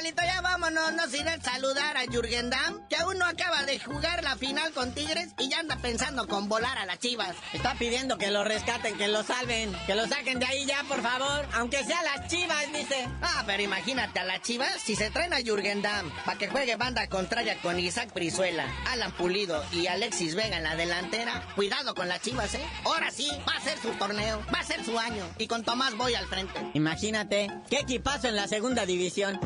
Carnalito, 0.00 0.22
ya 0.24 0.40
vámonos, 0.40 0.94
nos 0.94 1.12
iré 1.12 1.28
a 1.28 1.40
saludar 1.42 1.98
a 1.98 2.06
Jürgen 2.06 2.48
Damm, 2.48 2.80
que 2.88 2.96
aún 2.96 3.18
no 3.18 3.26
acaba 3.26 3.64
de 3.64 3.78
jugar 3.78 4.24
la 4.24 4.34
final 4.34 4.72
con 4.72 4.94
Tigres 4.94 5.28
y 5.38 5.50
ya 5.50 5.58
anda 5.58 5.76
pensando 5.76 6.26
con 6.26 6.48
volar 6.48 6.78
a 6.78 6.86
las 6.86 7.00
chivas. 7.00 7.36
Está 7.52 7.74
pidiendo 7.74 8.16
que 8.16 8.30
lo 8.30 8.42
rescaten, 8.42 8.96
que 8.96 9.08
lo 9.08 9.22
salven, 9.24 9.76
que 9.86 9.94
lo 9.94 10.06
saquen 10.06 10.38
de 10.38 10.46
ahí 10.46 10.64
ya, 10.64 10.84
por 10.84 11.02
favor. 11.02 11.46
Aunque 11.52 11.84
sea 11.84 12.02
las 12.02 12.28
chivas, 12.28 12.72
dice. 12.72 13.10
Ah, 13.20 13.44
pero 13.46 13.62
imagínate 13.62 14.20
a 14.20 14.24
las 14.24 14.40
chivas 14.40 14.72
si 14.82 14.96
se 14.96 15.10
traen 15.10 15.34
a 15.34 15.42
Jürgen 15.42 15.82
Damm 15.82 16.10
para 16.24 16.38
que 16.38 16.48
juegue 16.48 16.76
banda 16.76 17.06
contraria 17.08 17.60
con 17.60 17.78
Isaac 17.78 18.14
Brizuela, 18.14 18.64
Alan 18.86 19.12
Pulido 19.12 19.62
y 19.70 19.86
Alexis 19.86 20.34
Vega 20.34 20.56
en 20.56 20.62
la 20.62 20.76
delantera. 20.76 21.46
Cuidado 21.54 21.94
con 21.94 22.08
las 22.08 22.22
chivas, 22.22 22.54
¿eh? 22.54 22.64
Ahora 22.86 23.10
sí, 23.10 23.28
va 23.46 23.52
a 23.54 23.60
ser 23.60 23.76
su 23.78 23.90
torneo, 23.90 24.42
va 24.54 24.60
a 24.60 24.64
ser 24.64 24.82
su 24.82 24.98
año. 24.98 25.28
Y 25.36 25.46
con 25.46 25.62
Tomás 25.62 25.94
voy 25.94 26.14
al 26.14 26.26
frente. 26.26 26.58
Imagínate, 26.72 27.50
qué 27.68 27.80
equipazo 27.80 28.28
en 28.28 28.36
la 28.36 28.48
segunda 28.48 28.86
división. 28.86 29.38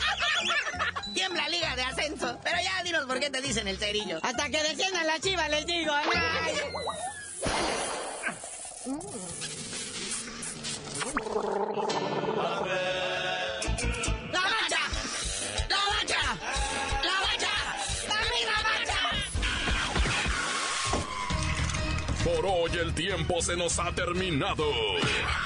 Tiembla 1.14 1.48
Liga 1.48 1.76
de 1.76 1.82
Ascenso. 1.82 2.38
Pero 2.42 2.56
ya 2.62 2.82
dinos 2.82 3.06
por 3.06 3.20
qué 3.20 3.30
te 3.30 3.40
dicen 3.40 3.68
el 3.68 3.78
cerillo. 3.78 4.18
Hasta 4.22 4.48
que 4.48 4.62
desciendan 4.62 5.06
las 5.06 5.20
chivas, 5.20 5.48
les 5.50 5.66
digo. 5.66 5.92
Ay. 5.92 6.04
¡La 14.32 14.40
bacha! 14.40 14.80
¡La 15.68 15.76
bacha! 15.88 16.22
¡La 17.02 17.14
bacha! 17.20 17.54
¡La 18.08 18.20
Por 22.24 22.46
hoy 22.46 22.78
el 22.78 22.94
tiempo 22.94 23.40
se 23.40 23.56
nos 23.56 23.78
ha 23.78 23.92
terminado. 23.92 24.64